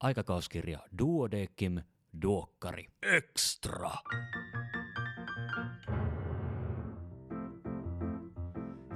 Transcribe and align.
aikakauskirja 0.00 0.78
Duodeckim 0.98 1.80
Duokkari 2.22 2.86
Extra. 3.02 3.90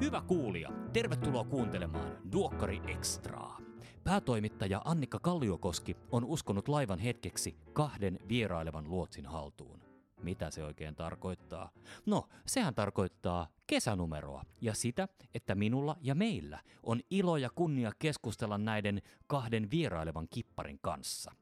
Hyvä 0.00 0.20
kuulija, 0.20 0.68
tervetuloa 0.92 1.44
kuuntelemaan 1.44 2.18
Duokkari 2.32 2.80
Extraa. 2.86 3.58
Päätoimittaja 4.04 4.82
Annikka 4.84 5.18
Kalliokoski 5.18 5.96
on 6.10 6.24
uskonut 6.24 6.68
laivan 6.68 6.98
hetkeksi 6.98 7.56
kahden 7.72 8.18
vierailevan 8.28 8.90
luotsin 8.90 9.26
haltuun. 9.26 9.81
Mitä 10.22 10.50
se 10.50 10.64
oikein 10.64 10.94
tarkoittaa? 10.94 11.70
No, 12.06 12.28
sehän 12.46 12.74
tarkoittaa 12.74 13.48
kesänumeroa 13.66 14.44
ja 14.60 14.74
sitä, 14.74 15.08
että 15.34 15.54
minulla 15.54 15.96
ja 16.00 16.14
meillä 16.14 16.60
on 16.82 17.00
ilo 17.10 17.36
ja 17.36 17.50
kunnia 17.54 17.92
keskustella 17.98 18.58
näiden 18.58 19.02
kahden 19.26 19.70
vierailevan 19.70 20.28
kipparin 20.28 20.78
kanssa. 20.82 21.32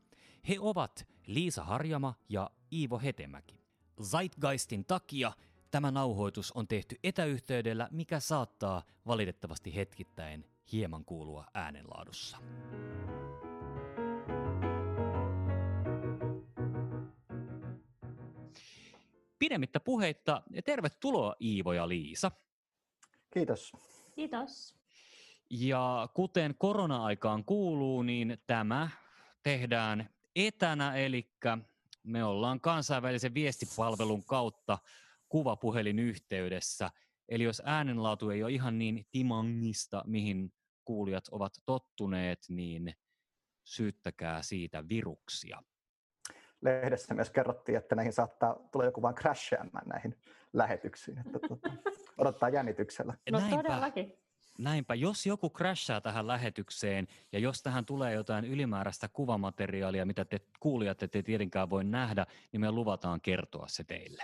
He 0.48 0.57
ovat 0.61 1.07
Liisa 1.27 1.65
Harjama 1.65 2.15
ja 2.29 2.51
Iivo 2.73 2.98
Hetemäki. 2.98 3.61
Zeitgeistin 4.02 4.85
takia 4.85 5.33
tämä 5.71 5.91
nauhoitus 5.91 6.52
on 6.52 6.69
tehty 6.69 6.97
etäyhteydellä, 7.05 7.88
mikä 7.91 8.21
saattaa 8.21 8.83
valitettavasti 9.07 9.74
hetkittäin 9.74 10.45
hieman 10.73 11.05
kuulua 11.05 11.45
äänenlaadussa. 11.55 12.38
Pidemmittä 19.50 19.80
puheitta, 19.80 20.42
tervetuloa 20.64 21.36
Iivo 21.40 21.72
ja 21.72 21.88
Liisa. 21.88 22.30
Kiitos. 23.34 23.73
Kiitos. 24.14 24.74
Ja 25.50 26.09
kuten 26.14 26.54
korona-aikaan 26.59 27.45
kuuluu, 27.45 28.02
niin 28.02 28.38
tämä 28.46 28.90
tehdään 29.42 30.10
etänä, 30.36 30.96
eli 30.96 31.30
me 32.02 32.24
ollaan 32.24 32.60
kansainvälisen 32.60 33.34
viestipalvelun 33.34 34.24
kautta 34.24 34.79
kuvapuhelinyhteydessä. 35.29 36.90
Eli 37.29 37.45
jos 37.45 37.62
äänenlaatu 37.64 38.30
ei 38.30 38.42
ole 38.42 38.52
ihan 38.52 38.79
niin 38.79 39.07
timangista, 39.10 40.02
mihin 40.07 40.52
kuulijat 40.85 41.29
ovat 41.30 41.52
tottuneet, 41.66 42.46
niin 42.48 42.95
syyttäkää 43.64 44.42
siitä 44.42 44.88
viruksia. 44.88 45.62
Lehdessä 46.61 47.15
myös 47.15 47.30
kerrottiin, 47.30 47.79
että 47.79 47.95
näihin 47.95 48.13
saattaa 48.13 48.57
tulla 48.73 48.85
joku 48.85 49.03
vain 49.03 49.15
crashaamaan 49.15 49.89
näihin 49.89 50.16
lähetyksiin. 50.53 51.19
Että 51.19 51.39
tuota, 51.49 51.71
odottaa 52.19 52.49
jännityksellä. 52.49 53.15
No 53.30 53.39
näinpä, 53.39 53.63
todellakin. 53.63 54.13
Näinpä, 54.59 54.95
jos 54.95 55.27
joku 55.27 55.51
crashaa 55.51 56.01
tähän 56.01 56.27
lähetykseen 56.27 57.09
ja 57.33 57.38
jos 57.38 57.63
tähän 57.63 57.85
tulee 57.85 58.15
jotain 58.15 58.45
ylimääräistä 58.45 59.09
kuvamateriaalia, 59.09 60.07
mitä 60.07 60.25
te 60.25 60.41
kuulijat 60.61 61.03
ette 61.03 61.23
tietenkään 61.23 61.71
voi 61.71 61.85
nähdä, 61.85 62.27
niin 62.53 62.61
me 62.61 62.71
luvataan 62.71 63.21
kertoa 63.21 63.69
se 63.69 63.85
teille 63.85 64.22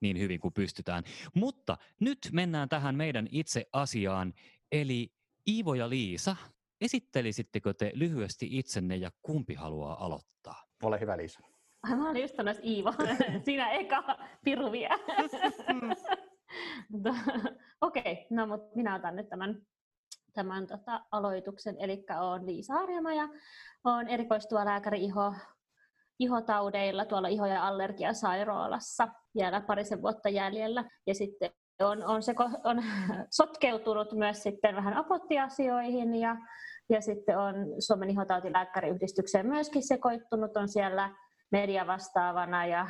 niin 0.00 0.18
hyvin 0.18 0.40
kuin 0.40 0.54
pystytään. 0.54 1.04
Mutta 1.34 1.76
nyt 2.00 2.18
mennään 2.32 2.68
tähän 2.68 2.94
meidän 2.94 3.28
itse 3.30 3.66
asiaan, 3.72 4.34
eli 4.72 5.12
Iivo 5.48 5.74
ja 5.74 5.88
Liisa, 5.88 6.36
esittelisittekö 6.80 7.74
te 7.74 7.90
lyhyesti 7.94 8.48
itsenne 8.50 8.96
ja 8.96 9.10
kumpi 9.22 9.54
haluaa 9.54 10.04
aloittaa? 10.04 10.64
Ole 10.82 11.00
hyvä 11.00 11.16
Liisa. 11.16 11.40
Mä 11.88 12.10
olin 12.10 12.22
just 12.22 12.36
sanonut 12.36 12.64
Iivo, 12.64 12.92
sinä 13.44 13.70
eka 13.70 14.18
piru 14.44 14.72
vie. 14.72 14.88
Okei, 17.80 18.12
okay, 18.12 18.14
no 18.30 18.46
mutta 18.46 18.76
minä 18.76 18.94
otan 18.94 19.16
nyt 19.16 19.28
tämän, 19.28 19.62
tämän 20.34 20.66
tota, 20.66 21.00
aloituksen. 21.10 21.76
Eli 21.78 22.04
olen 22.20 22.46
Liisa 22.46 22.74
Arjama 22.74 23.14
ja 23.14 23.28
olen 23.84 24.08
erikoistuva 24.08 24.64
lääkäri 24.64 25.04
iho, 25.04 25.34
ihotaudeilla 26.18 27.04
tuolla 27.04 27.28
iho- 27.28 27.46
ja 27.46 27.66
allergiasairaalassa 27.66 29.08
vielä 29.34 29.60
parisen 29.60 30.02
vuotta 30.02 30.28
jäljellä. 30.28 30.84
Ja 31.06 31.14
sitten 31.14 31.50
on, 31.80 32.04
on, 32.04 32.22
se, 32.22 32.34
on 32.64 32.82
sotkeutunut 33.36 34.12
myös 34.12 34.42
sitten 34.42 34.76
vähän 34.76 34.94
apottiasioihin 34.94 36.14
ja, 36.14 36.36
ja 36.88 37.00
sitten 37.00 37.38
on 37.38 37.54
Suomen 37.78 38.10
ihotautilääkäriyhdistykseen 38.10 39.46
myöskin 39.46 39.88
sekoittunut, 39.88 40.56
on 40.56 40.68
siellä 40.68 41.10
mediavastaavana 41.54 42.66
ja 42.66 42.86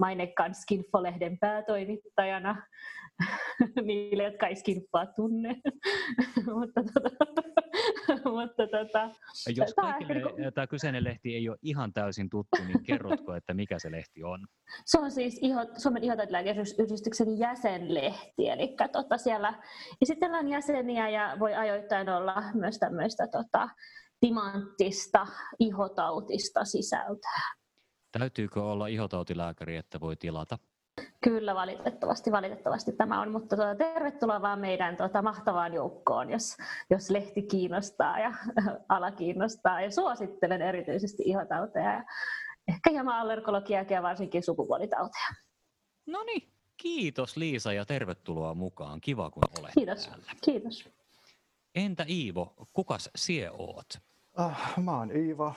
mainekkaan 0.00 0.54
Skinfo-lehden 0.54 1.38
päätoimittajana 1.38 2.62
niille, 3.86 4.22
jotka 4.22 4.46
ei 4.46 4.56
Skinfoa 4.56 5.06
tunne. 5.06 5.56
mutta 6.58 6.80
tota, 6.94 7.24
mutta 8.36 8.66
tota, 8.66 9.10
Jos 9.56 9.74
kaikille 9.74 10.14
tämä, 10.14 10.50
tämä 10.50 10.66
kyseinen 10.66 11.04
lehti 11.04 11.34
ei 11.34 11.48
ole 11.48 11.58
ihan 11.62 11.92
täysin 11.92 12.30
tuttu, 12.30 12.64
niin 12.66 12.82
kerrotko, 12.82 13.34
että 13.34 13.54
mikä 13.54 13.78
se 13.78 13.90
lehti 13.90 14.24
on? 14.24 14.46
Se 14.86 14.98
on 14.98 15.10
siis 15.10 15.38
iho, 15.42 15.60
Suomen 15.76 16.04
ihotautilääkeyhdistyksen 16.04 17.38
jäsenlehti, 17.38 18.48
eli 18.48 18.76
tota 18.92 19.18
siellä 19.18 19.62
esitellään 20.02 20.48
jäseniä 20.48 21.08
ja 21.08 21.36
voi 21.38 21.54
ajoittain 21.54 22.08
olla 22.08 22.42
myös 22.54 22.78
tämmöistä 22.78 23.26
tota, 23.26 23.68
timanttista 24.20 25.26
ihotautista 25.58 26.64
sisältöä. 26.64 27.58
Täytyykö 28.12 28.62
olla 28.62 28.86
ihotautilääkäri, 28.86 29.76
että 29.76 30.00
voi 30.00 30.16
tilata? 30.16 30.58
Kyllä, 31.24 31.54
valitettavasti, 31.54 32.32
valitettavasti 32.32 32.92
tämä 32.92 33.20
on, 33.20 33.32
mutta 33.32 33.56
tuota, 33.56 33.74
tervetuloa 33.74 34.42
vaan 34.42 34.58
meidän 34.58 34.96
tuota, 34.96 35.22
mahtavaan 35.22 35.74
joukkoon, 35.74 36.30
jos, 36.30 36.56
jos 36.90 37.10
lehti 37.10 37.42
kiinnostaa 37.42 38.18
ja 38.18 38.34
ala 38.88 39.10
kiinnostaa. 39.10 39.80
Ja 39.80 39.90
suosittelen 39.90 40.62
erityisesti 40.62 41.22
ihotauteja 41.26 41.92
ja 41.92 42.04
ehkä 42.68 42.90
hieman 42.90 43.14
allergologiaa 43.20 43.84
ja 43.90 44.02
varsinkin 44.02 44.42
sukupuolitauteja. 44.42 45.28
No 46.06 46.22
niin, 46.22 46.52
kiitos 46.76 47.36
Liisa 47.36 47.72
ja 47.72 47.84
tervetuloa 47.84 48.54
mukaan. 48.54 49.00
Kiva 49.00 49.30
kun 49.30 49.42
olet 49.60 49.74
Kiitos, 49.74 50.06
täällä. 50.06 50.24
kiitos. 50.44 50.88
Entä 51.74 52.04
Iivo, 52.08 52.54
kukas 52.72 53.10
sie 53.16 53.50
oot? 53.50 53.86
Uh, 54.38 54.82
mä 54.84 54.98
oon 54.98 55.16
Iivo. 55.16 55.54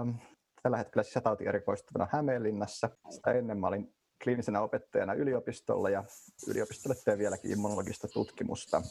Um, 0.00 0.14
tällä 0.64 0.76
hetkellä 0.76 1.02
sisätauti 1.02 1.46
erikoistuvana 1.46 2.08
Hämeenlinnassa. 2.12 2.90
Sitä 3.10 3.32
ennen 3.32 3.58
mä 3.58 3.66
olin 3.66 3.94
kliinisenä 4.22 4.60
opettajana 4.60 5.14
yliopistolla 5.14 5.90
ja 5.90 6.04
yliopistolle 6.48 6.96
teen 7.04 7.18
vieläkin 7.18 7.50
immunologista 7.50 8.08
tutkimusta. 8.08 8.82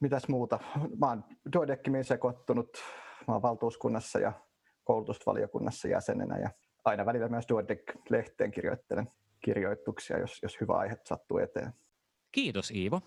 Mitäs 0.00 0.28
muuta? 0.28 0.58
Mä 1.00 1.08
oon 1.08 1.24
Duodeckimiin 1.52 2.04
sekoittunut. 2.04 2.68
Mä 3.28 3.34
oon 3.34 3.42
valtuuskunnassa 3.42 4.18
ja 4.18 4.32
koulutusvaliokunnassa 4.84 5.88
jäsenenä 5.88 6.38
ja 6.38 6.50
aina 6.84 7.06
välillä 7.06 7.28
myös 7.28 7.44
Duodec-lehteen 7.48 8.50
kirjoittelen 8.50 9.08
kirjoituksia, 9.44 10.18
jos, 10.18 10.38
jos 10.42 10.60
hyvä 10.60 10.72
aihe 10.72 10.96
sattuu 11.04 11.38
eteen. 11.38 11.72
Kiitos 12.32 12.70
Iivo. 12.70 13.00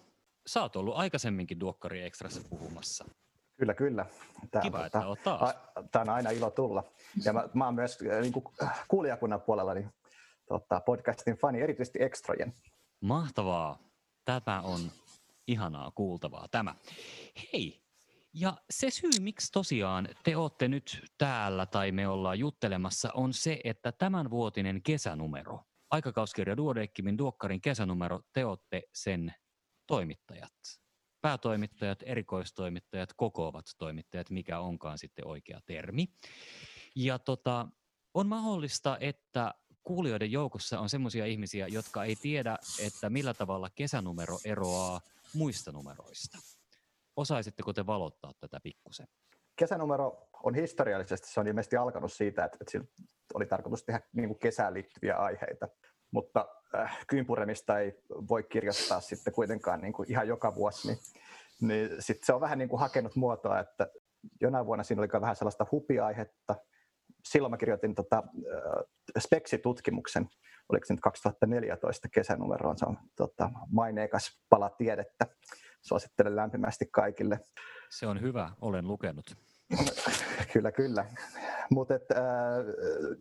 Sä 0.47 0.61
oot 0.61 0.75
ollut 0.75 0.95
aikaisemminkin 0.95 1.59
Duokkari 1.59 2.01
Extrassa 2.01 2.41
puhumassa. 2.49 3.05
Kyllä, 3.57 3.73
kyllä. 3.73 4.05
Tämä, 4.51 4.61
Kiva, 4.61 4.85
että 4.85 5.07
oot 5.07 5.23
taas. 5.23 5.55
Tämä 5.91 6.03
on 6.03 6.09
aina 6.09 6.29
ilo 6.29 6.51
tulla. 6.51 6.83
Ja 7.25 7.33
mä, 7.33 7.49
mä 7.53 7.65
oon 7.65 7.75
myös 7.75 7.97
niin 8.21 8.33
kuin 8.33 8.45
kuulijakunnan 8.87 9.41
puolella 9.41 9.73
niin 9.73 9.89
tota, 10.47 10.81
podcastin 10.85 11.35
fani, 11.35 11.61
erityisesti 11.61 12.01
Extrojen. 12.01 12.53
Mahtavaa. 13.01 13.79
Tämä 14.25 14.61
on 14.61 14.79
ihanaa 15.47 15.91
kuultavaa 15.91 16.47
tämä. 16.51 16.75
Hei, 17.53 17.81
ja 18.33 18.57
se 18.69 18.89
syy, 18.89 19.11
miksi 19.19 19.51
tosiaan 19.51 20.09
te 20.23 20.37
olette 20.37 20.67
nyt 20.67 21.01
täällä 21.17 21.65
tai 21.65 21.91
me 21.91 22.07
ollaan 22.07 22.39
juttelemassa, 22.39 23.09
on 23.13 23.33
se, 23.33 23.61
että 23.63 23.91
tämänvuotinen 23.91 24.83
kesänumero, 24.83 25.59
aikakauskirja 25.91 26.57
Duodeckimin 26.57 27.17
Duokkarin 27.17 27.61
kesänumero, 27.61 28.19
te 28.33 28.45
olette 28.45 28.81
sen 28.93 29.33
toimittajat. 29.87 30.80
Päätoimittajat, 31.21 31.99
erikoistoimittajat, 32.05 33.13
kokoavat 33.15 33.65
toimittajat, 33.77 34.29
mikä 34.29 34.59
onkaan 34.59 34.97
sitten 34.97 35.27
oikea 35.27 35.59
termi. 35.65 36.07
Ja 36.95 37.19
tota, 37.19 37.67
on 38.13 38.27
mahdollista, 38.27 38.97
että 38.99 39.53
kuulijoiden 39.83 40.31
joukossa 40.31 40.79
on 40.79 40.89
sellaisia 40.89 41.25
ihmisiä, 41.25 41.67
jotka 41.67 42.03
ei 42.03 42.15
tiedä, 42.15 42.57
että 42.85 43.09
millä 43.09 43.33
tavalla 43.33 43.69
kesänumero 43.75 44.37
eroaa 44.45 45.01
muista 45.33 45.71
numeroista. 45.71 46.37
Osaisitteko 47.15 47.73
te 47.73 47.85
valottaa 47.85 48.31
tätä 48.39 48.59
pikkusen? 48.63 49.07
Kesänumero 49.55 50.27
on 50.43 50.55
historiallisesti, 50.55 51.27
se 51.27 51.39
on 51.39 51.47
ilmeisesti 51.47 51.75
alkanut 51.75 52.13
siitä, 52.13 52.45
että, 52.45 52.57
että 52.61 52.93
oli 53.33 53.45
tarkoitus 53.45 53.83
tehdä 53.83 54.01
niin 54.13 54.29
kuin 54.29 54.39
kesään 54.39 54.73
liittyviä 54.73 55.15
aiheita, 55.15 55.67
mutta 56.11 56.47
äh, 56.75 57.05
kyympuremista 57.07 57.79
ei 57.79 57.93
voi 58.09 58.43
kirjoittaa 58.43 59.01
sitten 59.01 59.33
kuitenkaan 59.33 59.81
niin 59.81 59.93
kuin 59.93 60.11
ihan 60.11 60.27
joka 60.27 60.55
vuosi, 60.55 60.87
niin, 60.87 60.99
niin 61.61 61.89
sit 61.99 62.23
se 62.23 62.33
on 62.33 62.41
vähän 62.41 62.57
niin 62.57 62.69
kuin 62.69 62.79
hakenut 62.79 63.15
muotoa, 63.15 63.59
että 63.59 63.87
jonain 64.41 64.65
vuonna 64.65 64.83
siinä 64.83 65.01
oli 65.01 65.21
vähän 65.21 65.35
sellaista 65.35 65.65
hupiaihetta, 65.71 66.55
silloin 67.25 67.51
mä 67.51 67.57
kirjoitin 67.57 67.95
tota, 67.95 68.23
speksitutkimuksen, 69.19 70.29
oliko 70.69 70.85
se 70.85 70.93
nyt 70.93 71.01
2014 71.01 72.09
kesänumeroon, 72.09 72.77
se 72.77 72.85
on 72.85 72.97
tota, 73.15 73.49
maineikas 73.71 74.41
pala 74.49 74.69
tiedettä. 74.69 75.27
Suosittelen 75.81 76.35
lämpimästi 76.35 76.85
kaikille. 76.91 77.39
Se 77.89 78.07
on 78.07 78.21
hyvä, 78.21 78.49
olen 78.61 78.87
lukenut. 78.87 79.35
Kyllä, 80.53 80.71
kyllä. 80.71 81.05
Mutta 81.71 81.93
äh, 81.93 81.99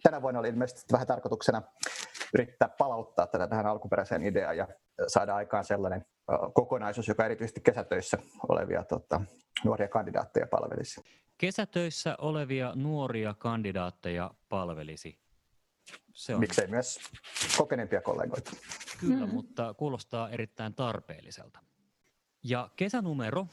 tänä 0.02 0.22
vuonna 0.22 0.40
oli 0.40 0.48
ilmeisesti 0.48 0.92
vähän 0.92 1.06
tarkoituksena 1.06 1.62
yrittää 2.34 2.68
palauttaa 2.68 3.26
tätä 3.26 3.46
tähän 3.46 3.66
alkuperäiseen 3.66 4.22
ideaan 4.22 4.56
ja 4.56 4.68
saada 5.06 5.34
aikaan 5.34 5.64
sellainen 5.64 6.04
kokonaisuus, 6.54 7.08
joka 7.08 7.24
erityisesti 7.24 7.60
kesätöissä 7.60 8.18
olevia 8.48 8.84
tota, 8.84 9.20
nuoria 9.64 9.88
kandidaatteja 9.88 10.46
palvelisi. 10.46 11.00
Kesätöissä 11.38 12.16
olevia 12.18 12.72
nuoria 12.74 13.34
kandidaatteja 13.38 14.30
palvelisi. 14.48 15.18
Se 16.14 16.34
on... 16.34 16.40
Miksei 16.40 16.66
myös 16.66 16.98
kokeneempia 17.58 18.00
kollegoita. 18.00 18.50
Kyllä, 19.00 19.26
mm. 19.26 19.32
mutta 19.32 19.74
kuulostaa 19.74 20.30
erittäin 20.30 20.74
tarpeelliselta. 20.74 21.60
Ja 22.44 22.70
kesänumero 22.76 23.46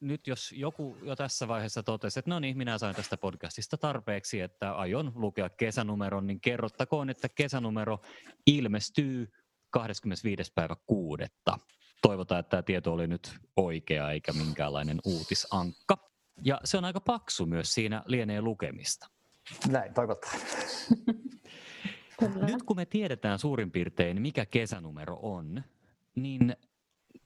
nyt 0.00 0.26
jos 0.26 0.52
joku 0.52 0.96
jo 1.02 1.16
tässä 1.16 1.48
vaiheessa 1.48 1.82
totesi, 1.82 2.18
että 2.18 2.30
no 2.30 2.38
niin, 2.38 2.58
minä 2.58 2.78
sain 2.78 2.96
tästä 2.96 3.16
podcastista 3.16 3.76
tarpeeksi, 3.76 4.40
että 4.40 4.72
aion 4.72 5.12
lukea 5.14 5.48
kesänumeron, 5.48 6.26
niin 6.26 6.40
kerrottakoon, 6.40 7.10
että 7.10 7.28
kesänumero 7.28 7.98
ilmestyy 8.46 9.32
25. 9.70 10.52
päivä 10.54 10.76
kuudetta. 10.86 11.58
Toivotaan, 12.02 12.40
että 12.40 12.50
tämä 12.50 12.62
tieto 12.62 12.92
oli 12.92 13.06
nyt 13.06 13.36
oikea 13.56 14.10
eikä 14.10 14.32
minkäänlainen 14.32 14.98
uutisankka. 15.04 16.10
Ja 16.44 16.60
se 16.64 16.78
on 16.78 16.84
aika 16.84 17.00
paksu 17.00 17.46
myös, 17.46 17.74
siinä 17.74 18.02
lienee 18.06 18.40
lukemista. 18.40 19.06
Näin, 19.68 19.94
toivotaan. 19.94 20.40
Nyt 22.46 22.62
kun 22.62 22.76
me 22.76 22.86
tiedetään 22.86 23.38
suurin 23.38 23.70
piirtein, 23.70 24.22
mikä 24.22 24.46
kesänumero 24.46 25.18
on, 25.22 25.64
niin 26.14 26.56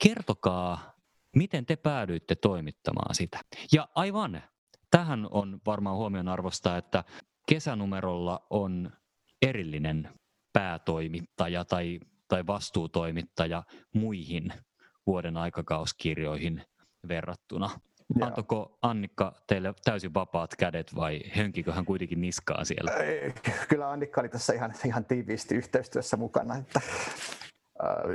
kertokaa 0.02 0.99
Miten 1.36 1.66
te 1.66 1.76
päädyitte 1.76 2.34
toimittamaan 2.34 3.14
sitä? 3.14 3.38
Ja 3.72 3.88
aivan, 3.94 4.42
tähän 4.90 5.28
on 5.30 5.60
varmaan 5.66 5.96
huomion 5.96 6.28
arvosta, 6.28 6.76
että 6.76 7.04
kesänumerolla 7.48 8.46
on 8.50 8.90
erillinen 9.42 10.08
päätoimittaja 10.52 11.64
tai, 11.64 12.00
tai 12.28 12.46
vastuutoimittaja 12.46 13.62
muihin 13.94 14.52
vuoden 15.06 15.36
aikakauskirjoihin 15.36 16.62
verrattuna. 17.08 17.70
Joo. 18.16 18.28
Antoiko 18.28 18.78
Annikka 18.82 19.32
teille 19.46 19.74
täysin 19.84 20.14
vapaat 20.14 20.56
kädet 20.56 20.94
vai 20.94 21.20
hönkikö 21.32 21.72
hän 21.72 21.84
kuitenkin 21.84 22.20
niskaa 22.20 22.64
siellä? 22.64 22.92
Kyllä 23.68 23.90
Annikka 23.90 24.20
oli 24.20 24.28
tässä 24.28 24.52
ihan, 24.52 24.74
ihan 24.86 25.04
tiiviisti 25.04 25.54
yhteistyössä 25.54 26.16
mukana, 26.16 26.56
että 26.56 26.80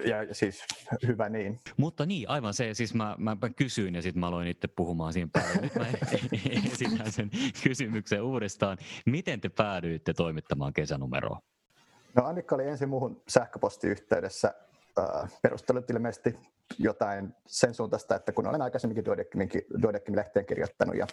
ja 0.05 0.33
siis 0.33 0.63
hyvä 1.07 1.29
niin. 1.29 1.59
Mutta 1.77 2.05
niin, 2.05 2.29
aivan 2.29 2.53
se, 2.53 2.73
siis 2.73 2.93
mä, 2.93 3.15
mä, 3.17 3.37
mä 3.41 3.49
kysyin 3.49 3.95
ja 3.95 4.01
sitten 4.01 4.19
mä 4.19 4.27
aloin 4.27 4.47
itse 4.47 4.67
puhumaan 4.67 5.13
siinä 5.13 5.29
päälle. 5.33 5.61
Nyt 5.61 5.75
mä 5.75 5.85
esitän 6.73 7.11
sen 7.11 7.29
kysymyksen 7.63 8.23
uudestaan. 8.23 8.77
Miten 9.05 9.41
te 9.41 9.49
päädyitte 9.49 10.13
toimittamaan 10.13 10.73
kesänumeroa? 10.73 11.39
No 12.15 12.25
Annikka 12.25 12.55
oli 12.55 12.67
ensin 12.67 12.89
muuhun 12.89 13.21
sähköpostiyhteydessä 13.27 14.53
äh, 14.99 15.31
perustelut 15.41 15.89
ilmeisesti 15.89 16.35
jotain 16.79 17.33
sen 17.47 17.73
suuntaista, 17.73 18.15
että 18.15 18.31
kun 18.31 18.47
olen 18.47 18.61
aikaisemminkin 18.61 19.05
Duodeckimin-lehteen 19.81 20.45
kirjoittanut 20.45 20.95
ja, 20.95 21.07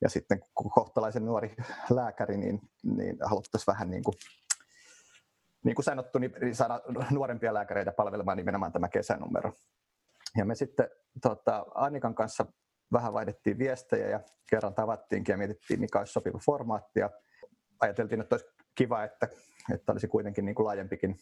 ja 0.00 0.08
sitten 0.08 0.40
kohtalaisen 0.54 1.24
nuori 1.24 1.54
lääkäri, 1.90 2.36
niin, 2.36 2.60
niin 2.82 3.16
haluttaisiin 3.24 3.72
vähän 3.72 3.90
niin 3.90 4.02
kuin 4.02 4.14
niin 5.64 5.74
kuin 5.74 5.84
sanottu, 5.84 6.18
niin 6.18 6.54
saada 6.54 6.80
nuorempia 7.10 7.54
lääkäreitä 7.54 7.92
palvelemaan 7.92 8.36
nimenomaan 8.36 8.72
tämä 8.72 8.88
kesänumero. 8.88 9.52
Ja 10.36 10.44
me 10.44 10.54
sitten 10.54 10.88
tota, 11.22 11.66
Annikan 11.74 12.14
kanssa 12.14 12.46
vähän 12.92 13.12
vaihdettiin 13.12 13.58
viestejä 13.58 14.08
ja 14.08 14.20
kerran 14.50 14.74
tavattiinkin 14.74 15.32
ja 15.32 15.38
mietittiin, 15.38 15.80
mikä 15.80 15.98
olisi 15.98 16.12
sopiva 16.12 16.38
formaatti. 16.46 17.00
Ja 17.00 17.10
ajateltiin, 17.80 18.20
että 18.20 18.34
olisi 18.34 18.46
kiva, 18.74 19.04
että, 19.04 19.28
että 19.74 19.92
olisi 19.92 20.08
kuitenkin 20.08 20.44
niin 20.44 20.54
kuin 20.54 20.64
laajempikin 20.64 21.16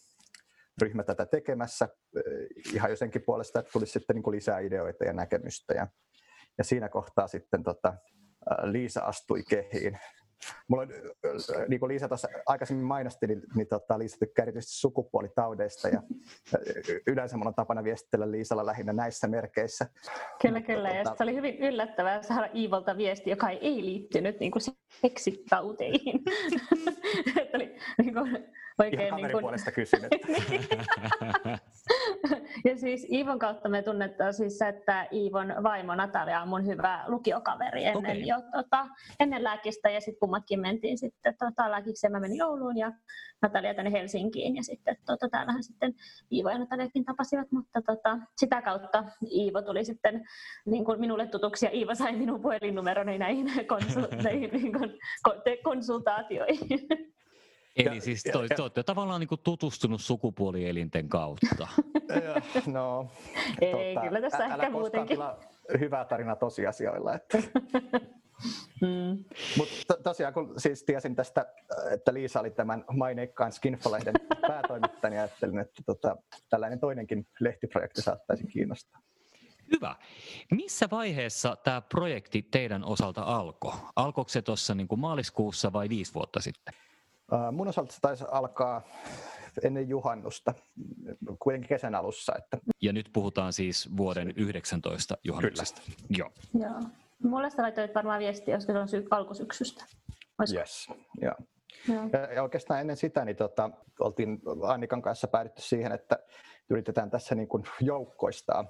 ryhmä 0.83 1.03
tätä 1.03 1.27
tekemässä. 1.27 1.89
Ihan 2.75 2.91
jo 2.91 2.97
senkin 2.97 3.23
puolesta, 3.27 3.61
että 3.61 3.73
tulisi 3.73 3.93
sitten 3.93 4.17
niin 4.17 4.23
kuin 4.23 4.37
lisää 4.37 4.59
ideoita 4.59 5.05
ja 5.05 5.13
näkemystä. 5.13 5.75
Ja, 5.75 5.87
ja 6.59 6.65
siinä 6.65 6.89
kohtaa 6.89 7.29
sitten 7.29 7.63
tota, 7.63 7.95
Liisa 8.63 9.01
astui 9.01 9.43
kehiin 9.43 9.99
Mulla 10.69 10.83
on, 10.83 10.89
niin 11.69 11.81
kuin 11.81 11.89
Liisa 11.89 12.09
tuossa 12.09 12.29
aikaisemmin 12.47 12.87
mainosti, 12.87 13.27
niin, 13.27 13.43
niin 13.55 13.67
tota, 13.69 13.99
Liisa 13.99 14.17
tykkää 14.19 14.43
erityisesti 14.43 14.79
sukupuolitaudeista 14.79 15.89
ja 15.89 16.03
yleensä 17.07 17.37
mulla 17.37 17.49
on 17.49 17.55
tapana 17.55 17.85
viestitellä 17.85 18.31
Liisalla 18.31 18.67
lähinnä 18.67 18.93
näissä 18.93 19.27
merkeissä. 19.27 19.87
Kyllä, 20.43 20.61
kyllä. 20.61 20.89
Ja 20.89 21.05
tota... 21.05 21.17
se 21.17 21.23
oli 21.23 21.35
hyvin 21.35 21.59
yllättävää 21.59 22.23
saada 22.23 22.49
Iivolta 22.55 22.97
viesti, 22.97 23.31
joka 23.31 23.51
ei 23.51 23.85
liittynyt 23.85 24.41
niin 24.41 24.53
kuin 24.53 24.63
seksitauteihin. 25.01 26.23
oli 27.57 27.77
niin 28.03 28.15
kuin, 28.15 28.45
oikein 28.79 29.07
Ihan 29.07 29.23
niin 29.23 29.33
kuin... 29.33 29.41
puolesta 29.41 29.73
kysynyt. 29.79 30.11
ja 32.65 32.79
siis 32.79 33.07
Iivon 33.13 33.39
kautta 33.39 33.69
me 33.69 33.83
tunnetaan 33.83 34.35
siis 34.35 34.63
että 34.63 35.07
Iivon 35.13 35.55
vaimo 35.63 35.95
Natalia 35.95 36.43
on 36.43 36.49
mun 36.49 36.67
hyvä 36.67 37.05
lukiokaveri 37.07 37.85
ennen, 37.85 37.99
okay. 37.99 38.17
jo, 38.17 38.37
tota, 38.53 38.87
ennen 39.21 39.45
lääkistä 39.45 39.91
ja 39.91 40.01
sitten 40.01 40.21
kummatkin 40.21 40.61
mentiin 40.61 40.99
sitten 40.99 41.35
tota, 41.39 41.71
lääkikseen. 41.71 42.13
Mä 42.13 42.21
menin 42.21 42.37
jouluun 42.37 42.77
ja 42.77 42.93
Natalia 43.43 43.75
tänne 43.75 43.93
Helsinkiin 43.93 44.57
ja 44.57 44.63
sitten 44.63 44.97
tota, 45.07 45.29
täällähän 45.29 45.63
sitten 45.63 45.95
Iivo 46.33 46.51
ja 46.51 46.59
Nataliakin 46.59 47.05
tapasivat, 47.05 47.53
mutta 47.53 47.83
tota, 47.83 48.19
sitä 48.37 48.63
kautta 48.63 49.05
Iivo 49.31 49.63
tuli 49.63 49.85
sitten 49.85 50.29
niin 50.67 50.85
kuin 50.85 51.01
minulle 51.01 51.27
tutuksi 51.27 51.67
ja 51.67 51.71
Iivo 51.73 51.95
sai 51.95 52.17
minun 52.17 52.43
puhelinnumeroni 52.43 53.19
näihin, 53.19 53.47
konsul- 53.47 54.23
näihin 54.25 54.51
niin 54.53 54.73
kuin, 54.73 54.99
konsultaatioihin. 55.63 57.16
Eli 57.77 57.95
ja, 57.97 58.01
siis 58.01 58.23
te 58.23 58.63
olette 58.63 58.83
tavallaan 58.83 59.21
niin 59.21 59.29
kuin 59.29 59.41
tutustunut 59.45 60.01
sukupuolielinten 60.01 61.09
kautta. 61.09 61.69
no, 62.67 63.11
Ei, 63.61 63.95
tota, 63.95 64.07
kyllä 64.07 64.21
tässä 64.21 64.45
ä, 64.45 64.47
ehkä 64.47 64.71
muutenkin. 64.71 65.19
hyvää 65.81 66.05
tarina 66.05 66.37
tosiasioilla. 66.37 67.15
Että. 67.15 67.39
Mm. 68.81 69.25
Mutta 69.57 69.75
to, 69.89 69.97
tosiaan, 70.03 70.35
kun 70.35 70.55
siis 70.57 70.83
tiesin 70.83 71.17
tästä, 71.17 71.47
että 71.91 72.15
Liisa 72.15 72.41
oli 72.41 72.51
tämän 72.51 72.85
maineikkaan 72.93 73.53
Skinfolehden 73.53 74.15
päätoimittaja, 74.49 75.11
niin 75.11 75.21
ajattelin, 75.21 75.59
että 75.59 75.83
tota, 75.87 76.17
tällainen 76.51 76.81
toinenkin 76.81 77.27
lehtiprojekti 77.41 78.03
saattaisi 78.03 78.47
kiinnostaa. 78.47 79.01
Hyvä. 79.73 79.97
Missä 80.51 80.89
vaiheessa 80.91 81.57
tämä 81.57 81.81
projekti 81.81 82.43
teidän 82.43 82.85
osalta 82.85 83.23
alkoi? 83.23 83.73
Alkoiko 83.97 84.29
se 84.29 84.43
tuossa 84.43 84.75
niin 84.75 84.89
maaliskuussa 84.97 85.73
vai 85.73 85.89
viisi 85.89 86.15
vuotta 86.15 86.41
sitten? 86.41 86.75
Mun 87.53 87.69
osalta 87.69 87.93
se 87.93 88.01
taisi 88.01 88.25
alkaa 88.31 88.83
ennen 89.63 89.89
juhannusta, 89.89 90.55
kuitenkin 91.39 91.69
kesän 91.69 91.95
alussa. 91.95 92.33
Että... 92.39 92.59
Ja 92.83 92.93
nyt 92.93 93.11
puhutaan 93.13 93.53
siis 93.53 93.97
vuoden 93.97 94.33
19 94.37 95.17
juhannuksesta. 95.25 95.83
Kyllä. 95.87 95.99
Joo. 96.19 96.31
Joo. 96.59 96.81
Mulle 97.23 97.51
sä 97.51 97.63
laitoit 97.63 97.95
varmaan 97.95 98.19
viestiä, 98.19 98.55
jos 98.55 98.65
se 98.65 98.79
on 98.79 98.89
syy- 98.89 99.07
alkusyksystä. 99.11 99.85
Olisiko? 100.39 100.61
Yes, 100.61 100.89
joo. 101.21 101.35
Ja, 102.13 102.33
ja 102.35 102.43
oikeastaan 102.43 102.81
ennen 102.81 102.97
sitä 102.97 103.25
niin 103.25 103.37
tota, 103.37 103.71
oltiin 104.01 104.41
Annikan 104.63 105.03
kanssa 105.03 105.29
päädytty 105.29 105.63
siihen, 105.63 105.93
että 105.93 106.19
yritetään 106.71 107.11
tässä 107.11 107.35
niin 107.35 107.49
kuin 107.49 107.65
joukkoistaa, 107.81 108.65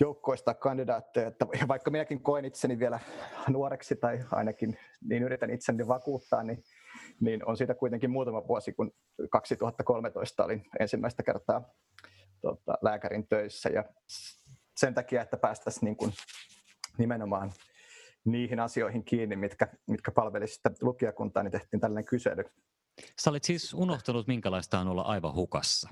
joukkoistaa 0.00 0.54
kandidaatteja. 0.54 1.28
Että 1.28 1.46
vaikka 1.68 1.90
minäkin 1.90 2.22
koen 2.22 2.44
itseni 2.44 2.78
vielä 2.78 3.00
nuoreksi 3.48 3.96
tai 3.96 4.18
ainakin 4.32 4.78
niin 5.00 5.22
yritän 5.22 5.50
itseni 5.50 5.88
vakuuttaa, 5.88 6.42
niin 6.42 6.64
niin 7.20 7.46
on 7.48 7.56
siitä 7.56 7.74
kuitenkin 7.74 8.10
muutama 8.10 8.48
vuosi, 8.48 8.72
kun 8.72 8.92
2013 9.30 10.44
olin 10.44 10.64
ensimmäistä 10.80 11.22
kertaa 11.22 11.74
tota, 12.40 12.74
lääkärin 12.82 13.28
töissä 13.28 13.68
ja 13.68 13.84
sen 14.76 14.94
takia, 14.94 15.22
että 15.22 15.36
päästäisiin 15.36 15.84
niin 15.84 15.96
kuin 15.96 16.12
nimenomaan 16.98 17.52
niihin 18.24 18.60
asioihin 18.60 19.04
kiinni, 19.04 19.36
mitkä, 19.36 19.68
mitkä 19.86 20.10
palvelisivat 20.10 20.82
lukijakuntaa, 20.82 21.42
niin 21.42 21.52
tehtiin 21.52 21.80
tällainen 21.80 22.04
kysely. 22.04 22.44
Sä 23.20 23.30
olit 23.30 23.44
siis 23.44 23.74
unohtanut, 23.74 24.26
minkälaista 24.26 24.78
on 24.78 24.88
olla 24.88 25.02
aivan 25.02 25.34
hukassa. 25.34 25.88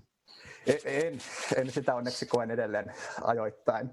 En, 0.66 0.78
en, 0.84 1.18
en 1.56 1.70
sitä 1.70 1.94
onneksi 1.94 2.26
koen 2.26 2.50
edelleen 2.50 2.94
ajoittain 3.22 3.90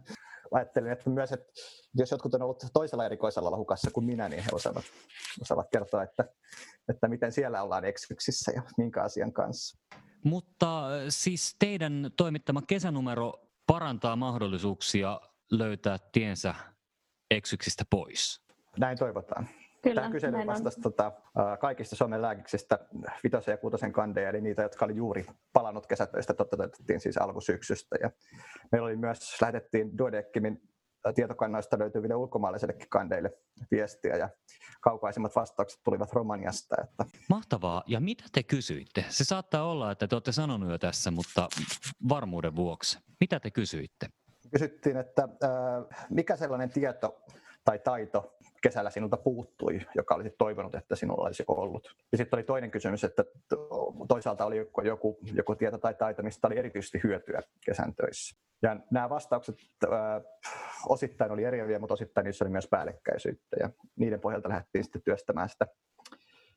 ajattelin, 0.53 0.91
että 0.91 1.10
myös, 1.10 1.31
että 1.31 1.53
jos 1.95 2.12
jotkut 2.12 2.33
on 2.33 2.41
ollut 2.41 2.63
toisella 2.74 3.05
erikoisalalla 3.05 3.57
hukassa 3.57 3.91
kuin 3.91 4.05
minä, 4.05 4.29
niin 4.29 4.43
he 4.43 4.50
osaavat, 4.51 4.83
osaavat 5.41 5.67
kertoa, 5.72 6.03
että, 6.03 6.25
että 6.89 7.07
miten 7.07 7.31
siellä 7.31 7.63
ollaan 7.63 7.86
eksyksissä 7.86 8.51
ja 8.55 8.62
minkä 8.77 9.03
asian 9.03 9.33
kanssa. 9.33 9.77
Mutta 10.24 10.95
äh, 10.95 11.05
siis 11.10 11.55
teidän 11.60 12.12
toimittama 12.17 12.62
kesänumero 12.62 13.33
parantaa 13.67 14.15
mahdollisuuksia 14.15 15.22
löytää 15.51 15.98
tiensä 16.12 16.55
eksyksistä 17.31 17.83
pois. 17.89 18.41
Näin 18.77 18.98
toivotaan. 18.98 19.50
Kyllä, 19.84 20.02
Tämä 20.02 20.12
kysely 20.12 20.46
vastasi 20.46 20.82
tota, 20.82 21.12
kaikista 21.60 21.96
Suomen 21.96 22.22
lääkiksistä 22.22 22.80
vitosen 23.24 23.52
ja 23.52 23.58
kuutosen 23.58 23.92
kandeja, 23.92 24.30
eli 24.30 24.42
niitä, 24.42 24.62
jotka 24.62 24.86
oli 24.86 24.96
juuri 24.96 25.25
palannut 25.54 25.88
kesätöistä, 25.88 26.34
toteutettiin 26.34 27.00
siis 27.00 27.18
alkusyksystä. 27.18 27.96
Ja 28.02 28.12
meillä 28.72 28.86
oli 28.86 28.96
myös, 28.96 29.42
lähetettiin 29.42 29.98
Duodeckimin 29.98 30.62
tietokannoista 31.16 31.80
löytyville 31.80 32.16
ulkomaalaisillekin 32.16 32.90
kandeille 32.90 33.34
viestiä 33.72 34.16
ja 34.16 34.30
kaukaisimmat 34.82 35.36
vastaukset 35.36 35.80
tulivat 35.84 36.13
Romaniasta. 36.13 36.75
Että... 36.84 37.06
Mahtavaa. 37.30 37.84
Ja 37.88 38.00
mitä 38.00 38.24
te 38.32 38.44
kysyitte? 38.44 39.06
Se 39.10 39.24
saattaa 39.24 39.63
olla, 39.63 39.92
että 39.92 40.08
te 40.08 40.16
olette 40.16 40.32
sanonut 40.32 40.72
jo 40.72 40.78
tässä, 40.78 41.12
mutta 41.12 41.48
varmuuden 42.10 42.56
vuoksi. 42.56 43.00
Mitä 43.20 43.40
te 43.40 43.52
kysyitte? 43.52 44.08
Kysyttiin, 44.52 44.98
että 44.98 45.24
äh, 45.24 46.06
mikä 46.10 46.36
sellainen 46.36 46.70
tieto 46.70 47.22
tai 47.66 47.80
taito 47.80 48.38
kesällä 48.63 48.89
sinulta 48.89 49.17
puuttui, 49.17 49.82
joka 49.96 50.15
olisi 50.15 50.36
toivonut, 50.38 50.75
että 50.75 50.96
sinulla 50.96 51.27
olisi 51.27 51.43
ollut. 51.48 51.96
Ja 52.12 52.17
sitten 52.17 52.38
oli 52.38 52.43
toinen 52.43 52.72
kysymys, 52.72 53.03
että 53.03 53.24
toisaalta 54.08 54.46
oli 54.46 54.58
joku, 54.58 55.17
joku 55.34 55.55
tieto 55.55 55.77
tai 55.77 55.93
taito, 55.93 56.24
mistä 56.24 56.48
oli 56.48 56.58
erityisesti 56.58 57.00
hyötyä 57.03 57.41
kesän 57.65 57.96
töissä. 57.96 58.36
Ja 58.62 58.77
nämä 58.91 59.10
vastaukset 59.10 59.55
äh, 59.84 59.91
osittain 60.89 61.32
oli 61.32 61.43
eriäviä, 61.43 61.79
mutta 61.79 61.93
osittain 61.93 62.25
niissä 62.25 62.46
oli 62.46 62.51
myös 62.51 62.67
päällekkäisyyttä. 62.67 63.58
Ja 63.60 63.70
niiden 63.96 64.20
pohjalta 64.20 64.50
lähdettiin 64.50 64.84
sitten 64.84 65.01
työstämään 65.01 65.50
sitä, 65.50 65.67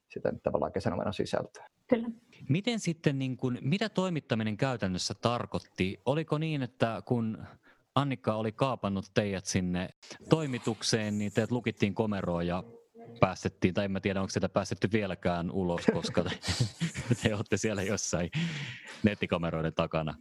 sitä 0.09 0.33
tavallaan 0.43 0.73
kesänomenon 0.73 1.15
sisältöä. 1.15 1.67
Kyllä. 1.87 2.09
Miten 2.49 2.81
sitten, 2.81 3.19
niin 3.19 3.37
kun, 3.37 3.59
mitä 3.61 3.89
toimittaminen 3.89 4.57
käytännössä 4.57 5.15
tarkoitti? 5.15 6.01
Oliko 6.05 6.39
niin, 6.39 6.63
että 6.63 7.03
kun 7.05 7.47
Annikka 7.97 8.35
oli 8.35 8.53
kaapannut 8.53 9.05
teidät 9.15 9.47
sinne 9.47 9.89
toimitukseen, 10.31 11.19
niin 11.19 11.33
teet 11.33 11.51
lukittiin 11.51 11.95
komeroon 11.95 12.47
ja 12.47 12.65
päästettiin, 13.21 13.75
tai 13.75 13.85
en 13.85 13.91
mä 13.91 14.01
tiedä, 14.01 14.21
onko 14.21 14.31
sitä 14.31 14.49
päästetty 14.49 14.89
vieläkään 14.93 15.51
ulos, 15.51 15.83
koska 15.93 16.23
te, 16.25 16.31
te 17.23 17.35
olette 17.35 17.57
siellä 17.57 17.83
jossain 17.83 18.31
nettikameroiden 19.03 19.75
takana. 19.75 20.15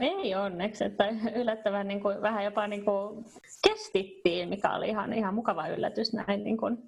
Ei 0.00 0.34
onneksi, 0.34 0.84
että 0.84 1.08
yllättävän 1.34 1.88
niin 1.88 2.00
kuin, 2.00 2.22
vähän 2.22 2.44
jopa 2.44 2.66
niin 2.66 2.84
kuin 2.84 3.24
kestittiin, 3.68 4.48
mikä 4.48 4.74
oli 4.74 4.88
ihan, 4.88 5.12
ihan 5.12 5.34
mukava 5.34 5.68
yllätys 5.68 6.12
näin 6.12 6.44
niin 6.44 6.56
kuin 6.56 6.78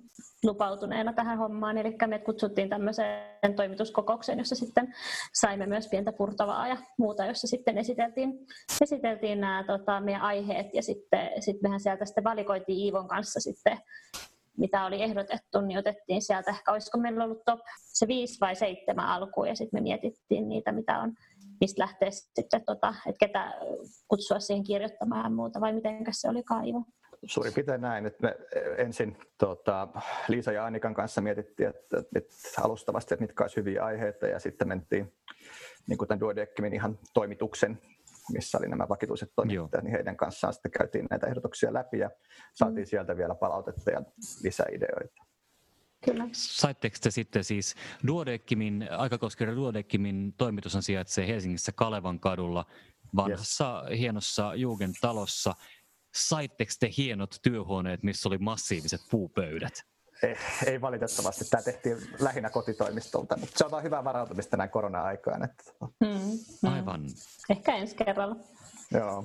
lupautuneena 0.44 1.12
tähän 1.12 1.38
hommaan. 1.38 1.78
Eli 1.78 1.96
me 2.06 2.18
kutsuttiin 2.18 2.68
tämmöiseen 2.68 3.54
toimituskokoukseen, 3.56 4.38
jossa 4.38 4.54
sitten 4.54 4.94
saimme 5.34 5.66
myös 5.66 5.88
pientä 5.88 6.12
purtavaa 6.12 6.68
ja 6.68 6.76
muuta, 6.98 7.26
jossa 7.26 7.46
sitten 7.46 7.78
esiteltiin, 7.78 8.46
esiteltiin 8.80 9.40
nämä 9.40 9.64
tota, 9.66 10.00
meidän 10.00 10.22
aiheet 10.22 10.74
ja 10.74 10.82
sitten 10.82 11.30
sit 11.40 11.62
mehän 11.62 11.80
sieltä 11.80 12.04
sitten 12.04 12.24
valikoitiin 12.24 12.78
Iivon 12.78 13.08
kanssa 13.08 13.40
sitten 13.40 13.78
mitä 14.56 14.84
oli 14.84 15.02
ehdotettu, 15.02 15.60
niin 15.60 15.78
otettiin 15.78 16.22
sieltä 16.22 16.50
ehkä, 16.50 16.72
olisiko 16.72 16.98
meillä 16.98 17.24
ollut 17.24 17.44
top 17.44 17.60
se 17.76 18.08
viisi 18.08 18.40
vai 18.40 18.56
seitsemän 18.56 19.06
alkuun, 19.06 19.48
ja 19.48 19.56
sitten 19.56 19.80
me 19.80 19.82
mietittiin 19.82 20.48
niitä, 20.48 20.72
mitä 20.72 20.98
on 20.98 21.12
mistä 21.62 21.82
lähtee 21.82 22.10
sitten, 22.10 22.64
tota, 22.66 22.94
että 23.06 23.26
ketä 23.26 23.52
kutsua 24.08 24.40
siihen 24.40 24.64
kirjoittamaan 24.64 25.24
ja 25.24 25.30
muuta, 25.30 25.60
vai 25.60 25.72
miten 25.72 26.04
se 26.10 26.28
oli 26.28 26.42
kaivo? 26.42 26.84
Suurin 27.24 27.52
piirtein 27.52 27.80
näin, 27.80 28.06
että 28.06 28.22
me 28.22 28.36
ensin 28.76 29.16
tota, 29.38 29.88
Liisa 30.28 30.52
ja 30.52 30.66
Annikan 30.66 30.94
kanssa 30.94 31.20
mietittiin, 31.20 31.68
että, 31.68 32.02
että 32.16 32.34
alustavasti, 32.62 33.14
että 33.14 33.22
mitkä 33.22 33.44
olisi 33.44 33.56
hyviä 33.56 33.84
aiheita, 33.84 34.26
ja 34.26 34.38
sitten 34.38 34.68
mentiin 34.68 35.12
niin 35.88 35.98
kuin 35.98 36.08
tämän 36.08 36.20
Duodeckimin 36.20 36.74
ihan 36.74 36.98
toimituksen 37.14 37.78
missä 38.32 38.58
oli 38.58 38.68
nämä 38.68 38.88
vakituiset 38.88 39.32
toimittajat, 39.36 39.84
niin 39.84 39.92
heidän 39.92 40.16
kanssaan 40.16 40.52
sitten 40.52 40.70
käytiin 40.70 41.06
näitä 41.10 41.26
ehdotuksia 41.26 41.72
läpi 41.72 41.98
ja 41.98 42.10
saatiin 42.54 42.84
mm. 42.84 42.88
sieltä 42.88 43.16
vielä 43.16 43.34
palautetta 43.34 43.90
ja 43.90 44.02
lisäideoita. 44.42 45.22
Kyllä. 46.04 46.28
Saitteko 46.32 46.96
te 47.02 47.10
sitten 47.10 47.44
siis 47.44 47.74
Duodeckimin, 48.06 48.88
Aikakoskeren 48.98 49.56
Duodeckimin 49.56 50.34
toimitus 50.36 50.76
sijaitsee 50.80 51.26
Helsingissä 51.26 51.72
Kalevan 51.72 52.20
kadulla 52.20 52.66
vanhassa 53.16 53.84
yes. 53.90 53.98
hienossa 53.98 54.54
Jugend-talossa. 54.54 55.54
Saitteko 56.14 56.72
te 56.80 56.90
hienot 56.96 57.36
työhuoneet, 57.42 58.02
missä 58.02 58.28
oli 58.28 58.38
massiiviset 58.38 59.00
puupöydät? 59.10 59.72
Ei, 60.22 60.36
ei 60.66 60.80
valitettavasti. 60.80 61.44
Tämä 61.44 61.62
tehtiin 61.62 61.96
lähinnä 62.20 62.50
kotitoimistolta, 62.50 63.36
mutta 63.36 63.58
se 63.58 63.64
on 63.64 63.70
vain 63.70 63.84
hyvää 63.84 64.04
varautumista 64.04 64.56
näin 64.56 64.70
korona-aikaan. 64.70 65.44
Että... 65.44 65.64
Mm, 65.80 66.08
mm. 66.62 66.72
Aivan. 66.72 67.06
Ehkä 67.50 67.76
ensi 67.76 67.96
kerralla. 67.96 68.36
Joo, 68.90 69.24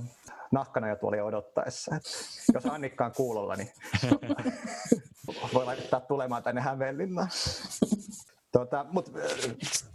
nahkana 0.51 0.89
jo 0.89 0.95
tuolla 0.95 1.23
odottaessa. 1.23 1.95
Että 1.95 2.09
jos 2.53 2.65
Annikka 2.65 3.05
on 3.05 3.11
kuulolla, 3.15 3.55
niin 3.55 3.71
voi 5.53 5.65
laittaa 5.65 5.99
tulemaan 5.99 6.43
tänne 6.43 6.61
Hämeenlinnaan. 6.61 7.29
Tuota, 8.51 8.85
mut 8.91 9.11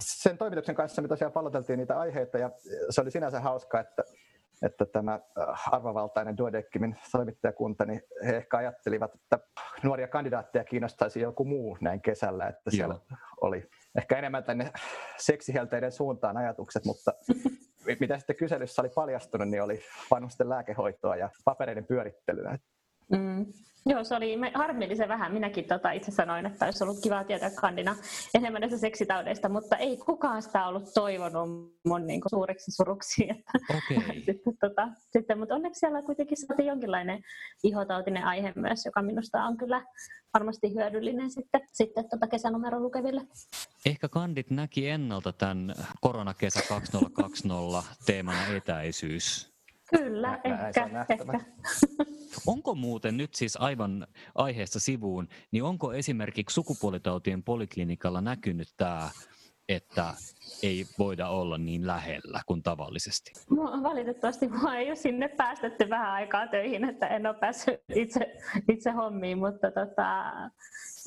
sen 0.00 0.38
toimituksen 0.38 0.74
kanssa 0.74 1.02
me 1.02 1.08
tosiaan 1.08 1.32
palloteltiin 1.32 1.78
niitä 1.78 1.98
aiheita 1.98 2.38
ja 2.38 2.50
se 2.90 3.00
oli 3.00 3.10
sinänsä 3.10 3.40
hauska, 3.40 3.80
että, 3.80 4.02
että 4.62 4.86
tämä 4.86 5.20
arvovaltainen 5.72 6.36
Duodeckimin 6.38 6.96
toimittajakunta, 7.12 7.84
niin 7.84 8.02
he 8.26 8.36
ehkä 8.36 8.56
ajattelivat, 8.56 9.14
että 9.14 9.38
nuoria 9.82 10.08
kandidaatteja 10.08 10.64
kiinnostaisi 10.64 11.20
joku 11.20 11.44
muu 11.44 11.78
näin 11.80 12.02
kesällä, 12.02 12.46
että 12.46 12.62
Joo. 12.64 12.76
siellä 12.76 12.96
oli 13.40 13.70
ehkä 13.98 14.18
enemmän 14.18 14.44
tänne 14.44 14.72
seksihelteiden 15.16 15.92
suuntaan 15.92 16.36
ajatukset, 16.36 16.84
mutta 16.84 17.12
mitä 18.00 18.18
sitten 18.18 18.36
kyselyssä 18.36 18.82
oli 18.82 18.88
paljastunut, 18.88 19.48
niin 19.48 19.62
oli 19.62 19.80
vanhusten 20.10 20.48
lääkehoitoa 20.48 21.16
ja 21.16 21.30
papereiden 21.44 21.86
pyörittelyä. 21.86 22.58
Mm. 23.12 23.46
Joo, 23.86 24.04
se 24.04 24.14
oli 24.14 24.36
harmillisen 24.54 25.08
vähän. 25.08 25.32
Minäkin 25.32 25.64
tota 25.64 25.90
itse 25.90 26.10
sanoin, 26.10 26.46
että 26.46 26.64
olisi 26.64 26.84
ollut 26.84 27.02
kiva 27.02 27.24
tietää 27.24 27.50
kandina 27.50 27.96
enemmän 28.34 28.60
näistä 28.60 28.78
seksitaudeista, 28.78 29.48
mutta 29.48 29.76
ei 29.76 29.96
kukaan 29.96 30.42
sitä 30.42 30.66
ollut 30.66 30.94
toivonut 30.94 31.48
mun 31.84 32.06
niin 32.06 32.20
kuin, 32.20 32.30
suureksi 32.30 32.70
suruksi. 32.70 33.28
Että, 33.30 33.52
okay. 33.70 34.14
sitten, 34.14 34.56
tota, 34.60 34.88
sitten, 35.12 35.38
mutta 35.38 35.54
onneksi 35.54 35.78
siellä 35.78 36.02
kuitenkin 36.02 36.36
saatiin 36.36 36.66
jonkinlainen 36.66 37.22
ihotautinen 37.64 38.24
aihe 38.24 38.52
myös, 38.56 38.84
joka 38.84 39.02
minusta 39.02 39.44
on 39.44 39.56
kyllä 39.56 39.84
varmasti 40.34 40.74
hyödyllinen 40.74 41.30
sitten, 41.30 41.60
sitten 41.72 42.08
tota 42.10 42.26
kesänumeron 42.26 42.82
lukeville. 42.82 43.20
Ehkä 43.86 44.08
kandit 44.08 44.50
näki 44.50 44.88
ennalta 44.88 45.32
tämän 45.32 45.74
koronakesä 46.00 46.60
2020 46.68 47.88
teemana 48.06 48.46
etäisyys. 48.56 49.51
Kyllä, 49.98 50.40
ehkä. 50.44 51.06
ehkä. 51.08 51.40
Onko 52.46 52.74
muuten 52.74 53.16
nyt 53.16 53.34
siis 53.34 53.56
aivan 53.56 54.06
aiheesta 54.34 54.80
sivuun, 54.80 55.28
niin 55.50 55.62
onko 55.62 55.92
esimerkiksi 55.92 56.54
sukupuolitautien 56.54 57.42
poliklinikalla 57.42 58.20
näkynyt 58.20 58.68
tämä, 58.76 59.10
että 59.68 60.14
ei 60.62 60.86
voida 60.98 61.28
olla 61.28 61.58
niin 61.58 61.86
lähellä 61.86 62.40
kuin 62.46 62.62
tavallisesti? 62.62 63.32
Mua, 63.50 63.82
valitettavasti 63.82 64.48
mua 64.48 64.74
ei 64.74 64.88
ole 64.88 64.96
sinne 64.96 65.28
päästetty 65.28 65.90
vähän 65.90 66.10
aikaa 66.10 66.46
töihin, 66.46 66.84
että 66.84 67.06
en 67.06 67.26
ole 67.26 67.36
päässyt 67.40 67.80
itse, 67.94 68.36
itse 68.72 68.90
hommiin, 68.90 69.38
mutta 69.38 69.70
tota, 69.70 70.32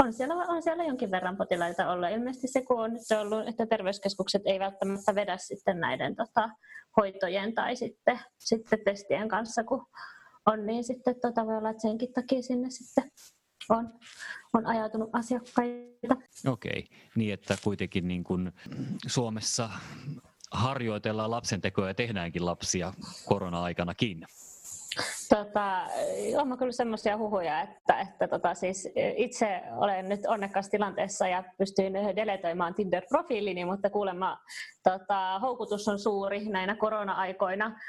on, 0.03 0.13
siellä, 0.13 0.35
on 0.35 0.63
siellä 0.63 0.83
jonkin 0.83 1.11
verran 1.11 1.37
potilaita 1.37 1.91
ollut. 1.91 2.09
Ilmeisesti 2.09 2.47
se, 2.47 2.61
kun 2.61 2.79
on 2.79 2.93
nyt 2.93 3.19
ollut, 3.21 3.47
että 3.47 3.65
terveyskeskukset 3.65 4.41
ei 4.45 4.59
välttämättä 4.59 5.15
vedä 5.15 5.37
sitten 5.37 5.79
näiden 5.79 6.15
tota, 6.15 6.49
hoitojen 6.97 7.53
tai 7.53 7.75
sitten, 7.75 8.19
sitten 8.39 8.79
testien 8.85 9.27
kanssa, 9.27 9.63
kun 9.63 9.85
on, 10.45 10.65
niin 10.65 10.83
sitten 10.83 11.15
tota 11.21 11.45
voi 11.45 11.57
olla, 11.57 11.69
että 11.69 11.81
senkin 11.81 12.13
takia 12.13 12.41
sinne 12.41 12.69
sitten 12.69 13.11
on, 13.69 13.93
on 14.53 14.65
ajautunut 14.65 15.09
asiakkaita. 15.13 16.15
Okei, 16.47 16.87
niin 17.15 17.33
että 17.33 17.57
kuitenkin 17.63 18.07
niin 18.07 18.23
kuin 18.23 18.51
Suomessa 19.07 19.69
harjoitellaan 20.51 21.31
lapsentekoja 21.31 21.87
ja 21.87 21.93
tehdäänkin 21.93 22.45
lapsia 22.45 22.93
korona-aikanakin. 23.25 24.25
Tota, 25.29 25.87
on 26.37 26.57
kyllä 26.57 26.71
semmoisia 26.71 27.17
huhuja, 27.17 27.61
että, 27.61 27.99
että 27.99 28.27
tota, 28.27 28.53
siis 28.53 28.89
itse 29.17 29.61
olen 29.71 30.09
nyt 30.09 30.25
onnekkaassa 30.27 30.71
tilanteessa 30.71 31.27
ja 31.27 31.43
pystyin 31.57 31.93
deletoimaan 31.93 32.73
Tinder-profiilini, 32.73 33.65
mutta 33.65 33.89
kuulemma 33.89 34.39
tota, 34.83 35.39
houkutus 35.39 35.87
on 35.87 35.99
suuri 35.99 36.45
näinä 36.45 36.75
korona-aikoina 36.75 37.79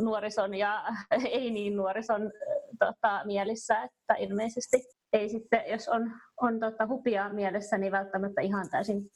nuorison 0.00 0.54
ja 0.54 0.84
ei 1.30 1.50
niin 1.50 1.76
nuorison 1.76 2.32
tota, 2.78 3.20
mielissä, 3.24 3.82
että 3.82 4.14
ilmeisesti 4.18 4.76
ei 5.12 5.28
sitten, 5.28 5.60
jos 5.68 5.88
on, 5.88 6.12
on 6.40 6.60
tota, 6.60 6.86
hupia 6.86 7.28
mielessä, 7.28 7.78
niin 7.78 7.92
välttämättä 7.92 8.40
ihan 8.40 8.70
täysin 8.70 9.10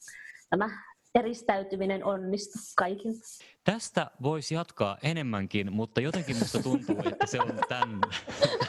tämä 0.49 0.69
eristäytyminen 1.15 2.05
onnistu 2.05 2.57
kaikilta. 2.77 3.19
Tästä 3.63 4.11
voisi 4.23 4.55
jatkaa 4.55 4.97
enemmänkin, 5.03 5.73
mutta 5.73 6.01
jotenkin 6.01 6.35
minusta 6.35 6.63
tuntuu, 6.63 6.95
että 7.11 7.25
se 7.25 7.41
on 7.41 7.59
tämän, 7.69 7.99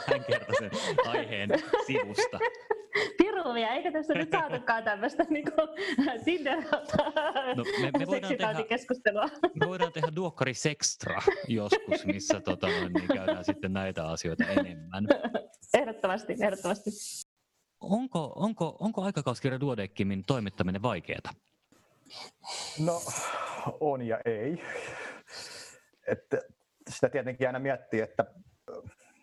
tämän 0.05 0.25
kertaisen 0.27 0.71
aiheen 1.07 1.49
sivusta. 1.87 2.39
Piruvia, 3.43 3.69
eikä 3.69 3.91
tässä 3.91 4.13
nyt 4.13 4.31
saatukaan 4.31 4.83
tämmöistä 4.83 5.23
niin 5.29 5.45
no, 7.55 7.63
me, 7.81 7.91
me 7.99 8.07
voidaan 8.07 8.37
tehdä, 8.37 8.63
keskustelua. 8.63 9.29
Me 9.59 9.67
voidaan 9.67 9.91
tehdä 9.91 10.07
Duokkari 10.15 10.53
Sextra 10.53 11.21
joskus, 11.47 12.05
missä 12.05 12.39
tota, 12.39 12.67
niin 12.67 13.07
käydään 13.07 13.45
sitten 13.45 13.73
näitä 13.73 14.07
asioita 14.07 14.45
enemmän. 14.47 15.07
Ehdottomasti, 15.73 16.35
ehdottomasti. 16.41 16.89
Onko, 17.79 18.33
onko, 18.35 18.77
onko 18.79 19.01
aikakauskirja 19.01 19.59
Duodeckimin 19.59 20.23
toimittaminen 20.25 20.81
vaikeaa? 20.81 21.33
No 22.79 23.01
on 23.79 24.01
ja 24.01 24.19
ei. 24.25 24.63
Että 26.07 26.41
sitä 26.89 27.09
tietenkin 27.09 27.47
aina 27.47 27.59
miettii, 27.59 28.01
että 28.01 28.25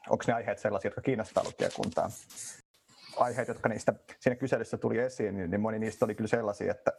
onko 0.08 0.24
ne 0.26 0.34
aiheet 0.34 0.58
sellaisia, 0.58 0.88
jotka 0.88 1.00
kiinnostaa 1.00 1.44
lukijakuntaa. 1.44 2.10
Aiheet, 3.18 3.48
jotka 3.48 3.68
niistä 3.68 3.94
siinä 4.20 4.36
kyselyssä 4.36 4.78
tuli 4.78 4.98
esiin, 4.98 5.36
niin, 5.36 5.50
niin 5.50 5.60
moni 5.60 5.78
niistä 5.78 6.04
oli 6.04 6.14
kyllä 6.14 6.28
sellaisia, 6.28 6.70
että, 6.70 6.92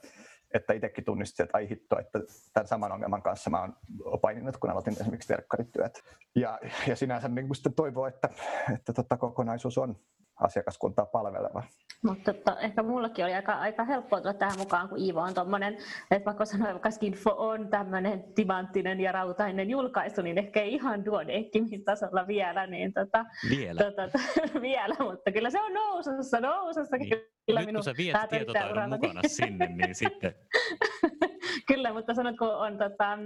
että 0.54 0.74
itsekin 0.74 1.04
tunnistin, 1.06 1.44
että 1.44 1.58
ai 1.58 1.70
hitto, 1.70 2.00
että 2.00 2.20
tämän 2.54 2.68
saman 2.68 2.92
ongelman 2.92 3.22
kanssa 3.22 3.50
mä 3.50 3.62
oon 3.62 3.74
paininut, 4.22 4.58
kun 4.58 4.70
aloitin 4.70 4.94
esimerkiksi 5.02 5.28
terkkarityöt. 5.28 6.04
Ja, 6.36 6.60
ja 6.88 6.96
sinänsä 6.96 7.28
niin 7.28 7.56
sitten 7.56 7.74
toivoo, 7.74 8.08
että, 8.08 8.30
että 8.74 8.94
tota, 8.94 9.18
kokonaisuus 9.18 9.78
on 9.78 9.96
asiakaskuntaa 10.40 11.06
palveleva. 11.06 11.64
Mutta 12.04 12.34
tota, 12.34 12.60
ehkä 12.60 12.84
mullakin 12.84 13.26
oli 13.26 13.34
aika, 13.34 13.54
aika 13.54 13.84
helppoa 13.84 14.22
tulla 14.22 14.34
tähän 14.34 14.60
mukaan, 14.60 14.90
kun 14.90 14.98
Iivo 14.98 15.22
on 15.22 15.34
tuommoinen, 15.34 15.78
että 16.12 16.26
vaikka 16.26 16.46
sanoin, 16.46 16.76
että 16.76 16.92
Skinfo 16.92 17.36
on 17.38 17.70
tämmöinen 17.70 18.24
timanttinen 18.36 19.00
ja 19.00 19.12
rautainen 19.12 19.70
julkaisu, 19.70 20.22
niin 20.22 20.38
ehkä 20.38 20.62
ei 20.62 20.74
ihan 20.74 21.06
duodeckimin 21.06 21.84
tasolla 21.86 22.28
vielä. 22.28 22.68
Niin 22.68 22.94
tota, 22.94 23.26
vielä. 23.50 23.84
Tota, 23.84 24.20
vielä, 24.62 24.96
mutta 25.00 25.32
kyllä 25.32 25.50
se 25.50 25.62
on 25.62 25.74
nousussa, 25.74 26.40
nousussa. 26.40 26.98
Niin. 26.98 27.10
Kyllä 27.46 27.60
Nyt 27.60 27.72
kun 27.72 27.84
sä 27.84 27.94
viet 27.98 28.18
tietotaidon 28.30 28.90
mukana 28.90 29.22
sinne, 29.28 29.68
niin 29.68 29.96
sitten... 29.96 30.36
Kyllä, 31.68 31.94
mutta 31.94 32.14
sanot, 32.14 32.38
kun 32.38 32.56
on, 32.56 32.78
tota, 32.78 33.18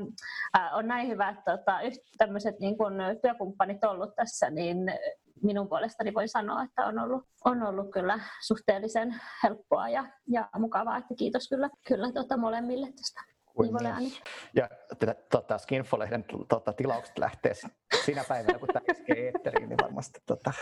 on 0.74 0.88
näin 0.88 1.08
hyvät 1.08 1.36
tota, 1.46 1.80
tämmöiset 2.18 2.60
niin 2.60 2.78
kun 2.78 2.94
työkumppanit 3.22 3.84
ollut 3.84 4.16
tässä, 4.16 4.50
niin 4.50 4.78
minun 5.44 5.70
puolestani 5.70 6.14
voin 6.14 6.30
sanoa, 6.30 6.64
että 6.64 6.86
on 6.86 7.00
ollut, 7.00 7.24
on 7.46 7.64
ollut 7.64 7.92
kyllä 7.92 8.20
suhteellisen 8.48 9.22
helppoa 9.44 9.90
ja, 9.90 10.06
ja 10.28 10.50
mukavaa, 10.58 10.98
että 10.98 11.14
kiitos 11.18 11.50
kyllä, 11.50 11.70
kyllä 11.88 12.12
tota 12.12 12.38
molemmille 12.38 12.88
tästä. 12.92 13.34
Ja 14.56 14.70
tota, 15.32 15.58
Skinfolehden 15.58 16.26
tota, 16.50 16.74
tilaukset 16.74 17.18
lähtee 17.18 17.54
siinä 18.06 18.24
päivänä, 18.28 18.60
kun 18.60 18.68
tämä 18.74 18.86
iskee 18.92 19.26
eetteriin, 19.26 19.70
niin 19.70 19.78
varmasti 19.82 20.20
tota, 20.26 20.54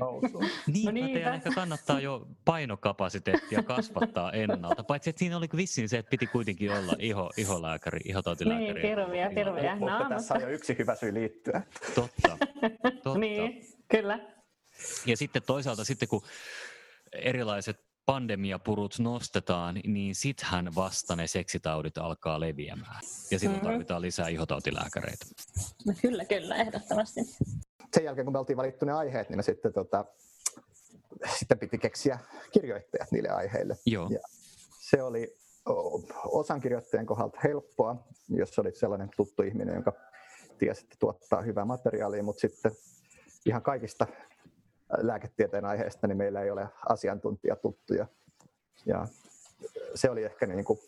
nousuu. 0.00 0.44
Niin, 0.66 0.84
no 0.84 0.90
niin, 0.90 1.12
teidän 1.12 1.34
ehkä 1.34 1.50
kannattaa 1.54 2.00
jo 2.00 2.26
painokapasiteettia 2.44 3.62
kasvattaa 3.62 4.32
ennalta, 4.32 4.84
paitsi 4.84 5.10
että 5.10 5.18
siinä 5.18 5.36
oli 5.36 5.46
vissiin 5.56 5.88
se, 5.88 5.98
että 5.98 6.10
piti 6.10 6.26
kuitenkin 6.26 6.72
olla 6.72 6.94
iho, 6.98 7.30
iholääkäri, 7.36 8.00
ihotautilääkäri. 8.04 8.72
Niin, 8.72 8.82
terveä, 8.82 9.30
terveä. 9.34 9.76
Mutta 9.76 9.98
no, 9.98 10.08
tässä 10.08 10.34
mutta... 10.34 10.46
on 10.46 10.50
jo 10.50 10.56
yksi 10.56 10.78
hyvä 10.78 10.94
syy 10.94 11.14
liittyä. 11.14 11.62
Totta, 11.94 12.38
totta. 12.82 13.18
niin, 13.18 13.66
kyllä. 13.88 14.18
Ja 15.06 15.16
sitten 15.16 15.42
toisaalta 15.46 15.84
sitten 15.84 16.08
kun 16.08 16.22
erilaiset 17.12 17.80
pandemiapurut 18.06 18.98
nostetaan, 18.98 19.74
niin 19.74 20.14
sittenhän 20.14 20.74
vasta 20.74 21.16
ne 21.16 21.26
seksitaudit 21.26 21.98
alkaa 21.98 22.40
leviämään. 22.40 23.00
Ja 23.30 23.38
silloin 23.38 23.58
mm-hmm. 23.58 23.70
tarvitaan 23.70 24.02
lisää 24.02 24.28
ihotautilääkäreitä. 24.28 25.26
No 25.86 25.92
kyllä, 26.02 26.24
kyllä, 26.24 26.56
ehdottomasti. 26.56 27.20
Sen 27.94 28.04
jälkeen, 28.04 28.24
kun 28.24 28.32
me 28.32 28.38
oltiin 28.38 28.56
valittu 28.56 28.84
ne 28.84 28.92
aiheet, 28.92 29.28
niin 29.28 29.36
me 29.38 29.42
sitten, 29.42 29.72
tota, 29.72 30.04
sitten 31.38 31.58
piti 31.58 31.78
keksiä 31.78 32.18
kirjoittajat 32.52 33.12
niille 33.12 33.28
aiheille. 33.28 33.76
Joo. 33.86 34.08
Ja 34.10 34.20
se 34.80 35.02
oli 35.02 35.36
osan 36.24 36.60
kirjoittajien 36.60 37.06
kohdalta 37.06 37.38
helppoa, 37.44 38.04
jos 38.28 38.58
olit 38.58 38.76
sellainen 38.76 39.08
tuttu 39.16 39.42
ihminen, 39.42 39.74
joka 39.74 39.92
tiesi, 40.62 40.84
että 40.84 40.96
tuottaa 40.98 41.42
hyvää 41.42 41.64
materiaalia, 41.64 42.22
mutta 42.22 42.40
sitten 42.40 42.72
ihan 43.46 43.62
kaikista 43.62 44.06
lääketieteen 44.98 45.64
aiheesta, 45.64 46.06
niin 46.06 46.16
meillä 46.16 46.42
ei 46.42 46.50
ole 46.50 46.68
asiantuntijatuttuja. 46.88 48.06
Ja 48.86 49.06
se 49.94 50.10
oli 50.10 50.24
ehkä 50.24 50.46
niin 50.46 50.64
kuin 50.64 50.78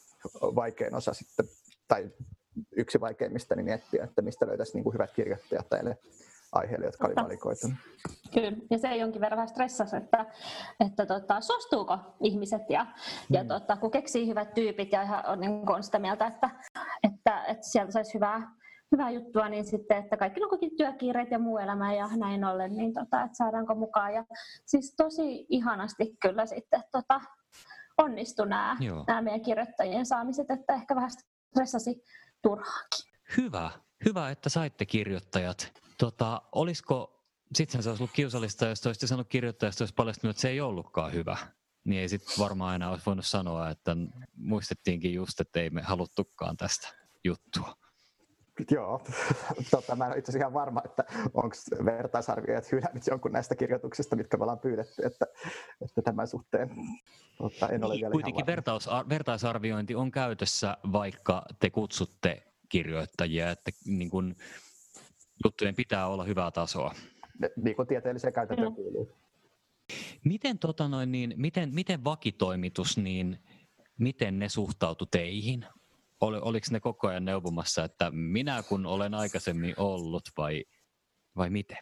vaikein 0.40 0.94
osa 0.94 1.14
sitten, 1.14 1.46
tai 1.88 2.10
yksi 2.76 3.00
vaikeimmista 3.00 3.54
niin 3.54 3.64
miettiä, 3.64 4.04
että 4.04 4.22
mistä 4.22 4.46
löytäisi 4.46 4.74
niin 4.74 4.84
kuin 4.84 4.94
hyvät 4.94 5.12
kirjoittajat 5.12 5.66
näille 5.70 5.98
aiheille, 6.52 6.86
jotka 6.86 7.06
oli 7.06 7.14
valikoitu. 7.14 7.66
Kyllä, 8.34 8.52
ja 8.70 8.78
se 8.78 8.96
jonkin 8.96 9.20
verran 9.20 9.36
vähän 9.36 9.48
stressasi, 9.48 9.96
että, 9.96 10.26
että 10.86 11.06
tota, 11.06 11.40
suostuuko 11.40 11.98
ihmiset 12.20 12.62
ja, 12.70 12.84
mm. 12.84 12.90
ja 13.30 13.44
tota, 13.44 13.76
kun 13.76 13.90
keksii 13.90 14.28
hyvät 14.28 14.54
tyypit 14.54 14.92
ja 14.92 15.02
ihan 15.02 15.26
on, 15.26 15.40
niin 15.40 15.70
on 15.70 15.82
sitä 15.82 15.98
mieltä, 15.98 16.26
että, 16.26 16.50
että, 17.02 17.44
että 17.44 17.66
sieltä 17.66 17.92
saisi 17.92 18.14
hyvää, 18.14 18.50
hyvää 18.92 19.10
juttua, 19.10 19.48
niin 19.48 19.64
sitten, 19.64 19.98
että 19.98 20.16
kaikki 20.16 20.42
on 20.42 20.48
kuitenkin 20.48 20.76
työkiireet 20.76 21.30
ja 21.30 21.38
muu 21.38 21.58
elämä 21.58 21.94
ja 21.94 22.08
näin 22.16 22.44
ollen, 22.44 22.76
niin 22.76 22.94
tota, 22.94 23.22
että 23.22 23.36
saadaanko 23.36 23.74
mukaan. 23.74 24.14
Ja 24.14 24.24
siis 24.66 24.94
tosi 24.96 25.46
ihanasti 25.48 26.16
kyllä 26.20 26.46
sitten 26.46 26.82
tota, 26.92 27.20
onnistui 27.98 28.48
nämä, 28.48 28.76
nämä 29.06 29.22
meidän 29.22 29.40
kirjoittajien 29.40 30.06
saamiset, 30.06 30.50
että 30.50 30.74
ehkä 30.74 30.96
vähän 30.96 31.10
stressasi 31.10 32.02
turhaankin. 32.42 33.04
Hyvä, 33.36 33.70
hyvä, 34.04 34.30
että 34.30 34.48
saitte 34.48 34.86
kirjoittajat. 34.86 35.72
Tota, 35.98 36.42
olisiko, 36.52 37.24
sitten 37.54 37.82
se 37.82 37.88
olisi 37.88 38.02
ollut 38.02 38.14
kiusallista, 38.14 38.66
jos 38.66 38.86
olisitte 38.86 39.06
sanonut 39.06 39.28
kirjoittajasta, 39.28 39.82
olisi 39.82 39.94
paljastunut, 39.94 40.30
että 40.30 40.40
se 40.40 40.48
ei 40.48 40.60
ollutkaan 40.60 41.12
hyvä. 41.12 41.36
Niin 41.84 42.00
ei 42.00 42.08
sitten 42.08 42.34
varmaan 42.38 42.74
enää 42.74 42.90
olisi 42.90 43.06
voinut 43.06 43.26
sanoa, 43.26 43.70
että 43.70 43.96
muistettiinkin 44.36 45.14
just, 45.14 45.40
että 45.40 45.60
ei 45.60 45.70
me 45.70 45.82
haluttukaan 45.82 46.56
tästä 46.56 46.88
juttua. 47.24 47.74
Joo, 48.70 49.00
tota, 49.70 49.96
mä 49.96 50.04
en 50.04 50.10
ole 50.10 50.18
itse 50.18 50.30
asiassa 50.30 50.46
ihan 50.46 50.52
varma, 50.52 50.82
että 50.84 51.04
onko 51.34 51.56
vertaisarvioijat 51.84 52.72
hylännyt 52.72 53.06
jonkun 53.06 53.32
näistä 53.32 53.54
kirjoituksista, 53.54 54.16
mitkä 54.16 54.36
me 54.36 54.42
ollaan 54.42 54.58
pyydetty, 54.58 55.02
että, 55.06 55.26
että 55.82 56.02
tämän 56.02 56.28
suhteen 56.28 56.70
tota, 57.38 57.68
en 57.68 57.84
ole 57.84 57.94
vielä 57.94 58.12
Kuitenkin 58.12 58.46
vertaus, 58.46 58.88
vertaisarviointi 59.08 59.94
on 59.94 60.10
käytössä, 60.10 60.76
vaikka 60.92 61.42
te 61.58 61.70
kutsutte 61.70 62.42
kirjoittajia, 62.68 63.50
että 63.50 63.70
niin 63.86 64.10
kun, 64.10 64.34
juttujen 65.44 65.74
pitää 65.74 66.06
olla 66.06 66.24
hyvää 66.24 66.50
tasoa. 66.50 66.94
Niin 67.56 67.76
kuin 67.76 67.88
tieteelliseen 67.88 68.32
käytäntöön 68.32 68.74
kuuluu. 68.74 69.12
Miten, 70.24 70.58
tota 70.58 70.88
noin, 70.88 71.12
niin, 71.12 71.34
miten, 71.36 71.74
miten 71.74 72.04
vakitoimitus, 72.04 72.98
niin 72.98 73.38
miten 73.98 74.38
ne 74.38 74.48
suhtautu 74.48 75.06
teihin? 75.06 75.66
Ol, 76.24 76.38
oliko 76.42 76.66
ne 76.70 76.80
koko 76.80 77.08
ajan 77.08 77.24
neuvomassa, 77.24 77.84
että 77.84 78.10
minä 78.10 78.62
kun 78.68 78.86
olen 78.86 79.14
aikaisemmin 79.14 79.74
ollut 79.78 80.22
vai, 80.36 80.64
vai 81.36 81.50
miten? 81.50 81.78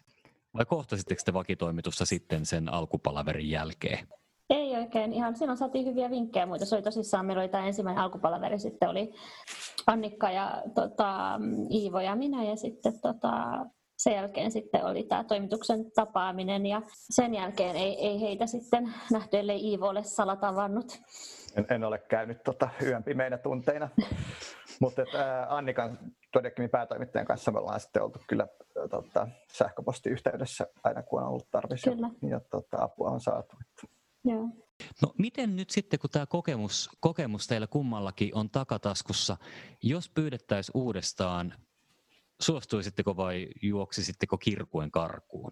Vai 0.53 0.65
kohtasitteko 0.65 1.21
te 1.25 1.33
vakitoimitusta 1.33 2.05
sitten 2.05 2.45
sen 2.45 2.73
alkupalaverin 2.73 3.49
jälkeen? 3.49 4.07
Ei 4.49 4.75
oikein. 4.75 5.13
Ihan 5.13 5.35
silloin 5.35 5.57
saatiin 5.57 5.85
hyviä 5.85 6.09
vinkkejä 6.09 6.45
muita. 6.45 6.65
Se 6.65 6.75
oli 6.75 6.83
tosissaan, 6.83 7.25
meillä 7.25 7.41
oli 7.41 7.49
tämä 7.49 7.67
ensimmäinen 7.67 8.03
alkupalaveri, 8.03 8.59
sitten 8.59 8.89
oli 8.89 9.13
Annikka 9.87 10.31
ja 10.31 10.63
tota, 10.75 11.39
Iivo 11.71 11.99
ja 11.99 12.15
minä 12.15 12.43
ja 12.43 12.55
sitten 12.55 12.99
tota, 13.01 13.31
sen 13.97 14.13
jälkeen 14.13 14.51
sitten 14.51 14.85
oli 14.85 15.03
tämä 15.03 15.23
toimituksen 15.23 15.91
tapaaminen 15.91 16.65
ja 16.65 16.81
sen 16.87 17.33
jälkeen 17.33 17.75
ei, 17.75 18.07
ei 18.07 18.21
heitä 18.21 18.47
sitten 18.47 18.93
nähty, 19.11 19.37
ellei 19.37 19.69
Iivo 19.69 19.87
ole 19.87 20.03
salatavannut. 20.03 21.01
En, 21.57 21.65
en 21.69 21.83
ole 21.83 21.97
käynyt 21.97 22.43
tota 22.43 22.69
yön 22.81 23.03
pimeinä 23.03 23.37
tunteina, 23.37 23.89
mutta 24.81 25.01
Annikan 25.49 25.99
Todekimin 26.31 26.69
päätoimittajan 26.69 27.27
kanssa 27.27 27.51
me 27.51 27.59
ollaan 27.59 27.79
sitten 27.79 28.03
oltu 28.03 28.19
kyllä 28.27 28.47
tota, 28.89 29.27
sähköpostiyhteydessä 29.51 30.67
aina 30.83 31.03
kun 31.03 31.21
on 31.21 31.27
ollut 31.27 31.51
tarvissa 31.51 31.89
ja, 31.89 32.29
ja 32.29 32.39
tota, 32.39 32.83
apua 32.83 33.09
on 33.09 33.21
saatu. 33.21 33.55
Joo. 34.25 34.49
No 35.01 35.13
miten 35.17 35.55
nyt 35.55 35.69
sitten, 35.69 35.99
kun 35.99 36.09
tämä 36.09 36.25
kokemus, 36.25 36.89
kokemus 36.99 37.47
teillä 37.47 37.67
kummallakin 37.67 38.35
on 38.35 38.49
takataskussa, 38.49 39.37
jos 39.83 40.09
pyydettäisiin 40.09 40.77
uudestaan, 40.77 41.53
suostuisitteko 42.43 43.17
vai 43.17 43.47
juoksisitteko 43.61 44.37
kirkuen 44.37 44.91
karkuun? 44.91 45.51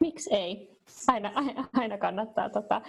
Miksi 0.00 0.34
ei? 0.34 0.80
Aina, 1.08 1.32
aina, 1.34 1.68
aina 1.74 1.98
kannattaa 1.98 2.50
tota, 2.50 2.82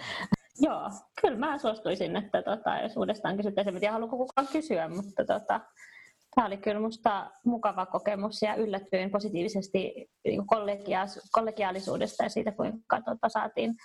Joo, 0.60 0.92
kyllä 1.22 1.38
mä 1.38 1.58
suostuisin, 1.58 2.16
että 2.16 2.42
tota, 2.42 2.78
jos 2.78 2.98
uudestaan 2.98 3.38
kysyttäisiin, 3.38 3.76
en 3.76 3.80
tiedä 3.80 3.94
haluaako 3.94 4.18
kukaan 4.18 4.48
kysyä, 4.48 4.90
mutta 4.90 5.26
tota, 5.26 5.60
tämä 6.36 6.48
oli 6.48 6.58
kyllä 6.58 6.80
minusta 6.80 7.32
mukava 7.46 7.86
kokemus 7.86 8.42
ja 8.42 8.56
yllätyin 8.56 9.12
positiivisesti 9.12 10.10
niin 10.26 10.44
kollegiaalisuudesta 11.32 12.24
ja 12.24 12.30
siitä, 12.30 12.52
kuinka 12.52 13.02
tota, 13.02 13.30
saatiin, 13.30 13.76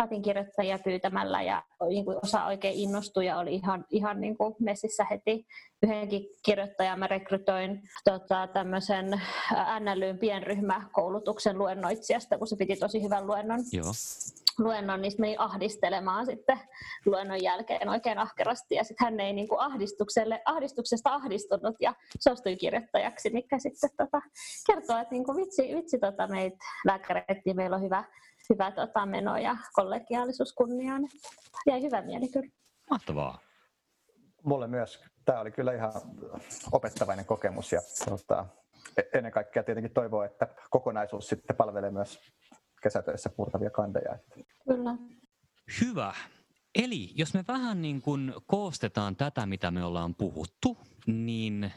saatiin 0.00 0.22
kirjoittajia 0.22 0.78
pyytämällä 0.78 1.42
ja 1.42 1.62
niin 1.88 2.04
kuin 2.04 2.16
osa 2.22 2.44
oikein 2.44 2.74
innostui 2.74 3.26
ja 3.26 3.38
oli 3.38 3.54
ihan, 3.54 3.84
ihan 3.90 4.20
niin 4.20 4.36
kuin 4.36 4.54
messissä 4.60 5.06
heti. 5.10 5.46
Yhdenkin 5.82 6.26
kirjoittajan 6.44 6.98
mä 6.98 7.06
rekrytoin 7.06 7.82
tota, 8.04 8.46
tämmöisen 8.46 9.20
NLYn 9.80 10.18
pienryhmäkoulutuksen 10.18 11.58
luennoitsijasta, 11.58 12.38
kun 12.38 12.46
se 12.46 12.56
piti 12.56 12.76
tosi 12.76 13.02
hyvän 13.02 13.26
luennon. 13.26 13.60
Joo 13.72 13.92
luennon, 14.58 15.02
niin 15.02 15.12
meni 15.18 15.36
ahdistelemaan 15.38 16.26
sitten 16.26 16.60
luennon 17.06 17.42
jälkeen 17.42 17.88
oikein 17.88 18.18
ahkerasti. 18.18 18.74
Ja 18.74 18.84
sitten 18.84 19.04
hän 19.04 19.20
ei 19.20 19.32
niin 19.32 19.48
kuin 19.48 19.60
ahdistukselle, 19.60 20.42
ahdistuksesta 20.44 21.14
ahdistunut 21.14 21.76
ja 21.80 21.94
suostui 22.20 22.56
kirjoittajaksi, 22.56 23.30
mikä 23.30 23.58
sitten 23.58 23.90
tota, 23.96 24.20
kertoo, 24.66 24.98
että 24.98 25.12
niin 25.14 25.24
kuin 25.24 25.36
vitsi, 25.36 25.74
vitsi 25.74 25.98
tota 25.98 26.26
meitä 26.26 26.56
lääkäreitä, 26.84 27.42
niin 27.44 27.56
meillä 27.56 27.76
on 27.76 27.82
hyvä, 27.82 28.04
hyvä 28.50 28.70
tota, 28.70 29.06
meno 29.06 29.36
ja 29.36 29.56
kollegiaalisuus 29.72 30.52
kunniaan. 30.52 31.08
Jäi 31.66 31.82
hyvä 31.82 32.02
mieli 32.02 32.28
kyllä. 32.28 32.48
Mahtavaa. 32.90 33.38
Mulle 34.42 34.66
myös. 34.66 35.04
Tämä 35.24 35.40
oli 35.40 35.50
kyllä 35.50 35.72
ihan 35.72 35.92
opettavainen 36.72 37.24
kokemus 37.24 37.72
ja 37.72 37.80
tota, 38.08 38.46
e-, 38.96 39.18
ennen 39.18 39.32
kaikkea 39.32 39.62
tietenkin 39.62 39.94
toivoo, 39.94 40.22
että 40.22 40.48
kokonaisuus 40.70 41.28
sitten 41.28 41.56
palvelee 41.56 41.90
myös 41.90 42.20
kesätöissä 42.86 43.30
purtavia 43.36 43.70
kandeja. 43.70 44.18
Kyllä. 44.68 44.96
Hyvä. 45.80 46.14
Eli 46.74 47.10
jos 47.14 47.34
me 47.34 47.44
vähän 47.48 47.82
niin 47.82 48.02
kuin 48.02 48.34
koostetaan 48.46 49.16
tätä, 49.16 49.46
mitä 49.46 49.70
me 49.70 49.84
ollaan 49.84 50.14
puhuttu, 50.14 50.78
niin 51.06 51.72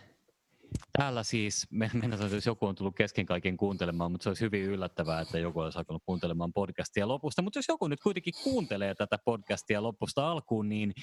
täällä 0.98 1.24
siis, 1.24 1.68
me, 1.72 1.90
mennään, 1.94 2.32
jos 2.32 2.46
joku 2.46 2.66
on 2.66 2.76
tullut 2.76 2.96
kesken 2.96 3.26
kaiken 3.26 3.58
kuuntelemaan, 3.58 4.12
mutta 4.12 4.24
se 4.24 4.30
olisi 4.30 4.46
hyvin 4.46 4.64
yllättävää, 4.64 5.22
että 5.22 5.40
joku 5.40 5.60
olisi 5.60 5.78
alkanut 5.78 6.04
kuuntelemaan 6.06 6.54
podcastia 6.54 7.08
lopusta. 7.08 7.42
Mutta 7.42 7.60
jos 7.60 7.68
joku 7.68 7.88
nyt 7.88 8.00
kuitenkin 8.04 8.34
kuuntelee 8.44 8.96
tätä 8.96 9.18
podcastia 9.26 9.84
lopusta 9.84 10.32
alkuun, 10.32 10.70
niin 10.70 10.94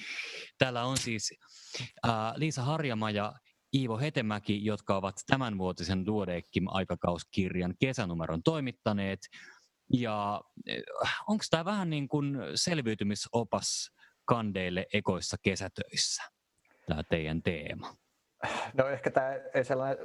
täällä 0.57 0.83
on 0.83 0.97
siis 0.97 1.33
äh, 2.07 2.33
Liisa 2.35 2.61
Harjama 2.61 3.11
ja 3.11 3.33
Iivo 3.73 3.97
Hetemäki, 3.97 4.65
jotka 4.65 4.97
ovat 4.97 5.15
tämänvuotisen 5.27 6.05
Duodeckim-aikakauskirjan 6.05 7.73
kesänumeron 7.79 8.43
toimittaneet. 8.43 9.19
Ja 9.93 10.41
eh, 10.67 10.83
onko 11.27 11.43
tämä 11.49 11.65
vähän 11.65 11.89
niin 11.89 12.07
kuin 12.07 12.37
selviytymisopas 12.55 13.91
kandeille 14.25 14.85
ekoissa 14.93 15.37
kesätöissä, 15.43 16.23
tämä 16.87 17.03
teidän 17.03 17.41
teema? 17.41 17.93
No 18.73 18.87
ehkä 18.87 19.11
tämä 19.11 19.33
ei 19.53 19.63
sellainen 19.63 19.97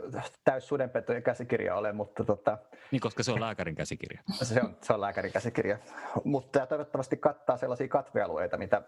täys 0.45 0.69
sudenpetojen 0.69 1.23
käsikirja 1.23 1.77
ole, 1.77 1.93
mutta... 1.93 2.25
Tota, 2.25 2.59
niin, 2.91 3.01
koska 3.01 3.23
se 3.23 3.33
on 3.33 3.41
lääkärin 3.41 3.75
käsikirja. 3.75 4.23
Se 4.33 4.61
on, 4.63 4.77
se 4.83 4.93
on 4.93 5.01
lääkärin 5.01 5.33
käsikirja. 5.33 5.79
Mutta 6.25 6.53
tämä 6.53 6.67
toivottavasti 6.67 7.17
kattaa 7.17 7.57
sellaisia 7.57 7.89
katvealueita, 7.89 8.59
mitä, 8.59 8.83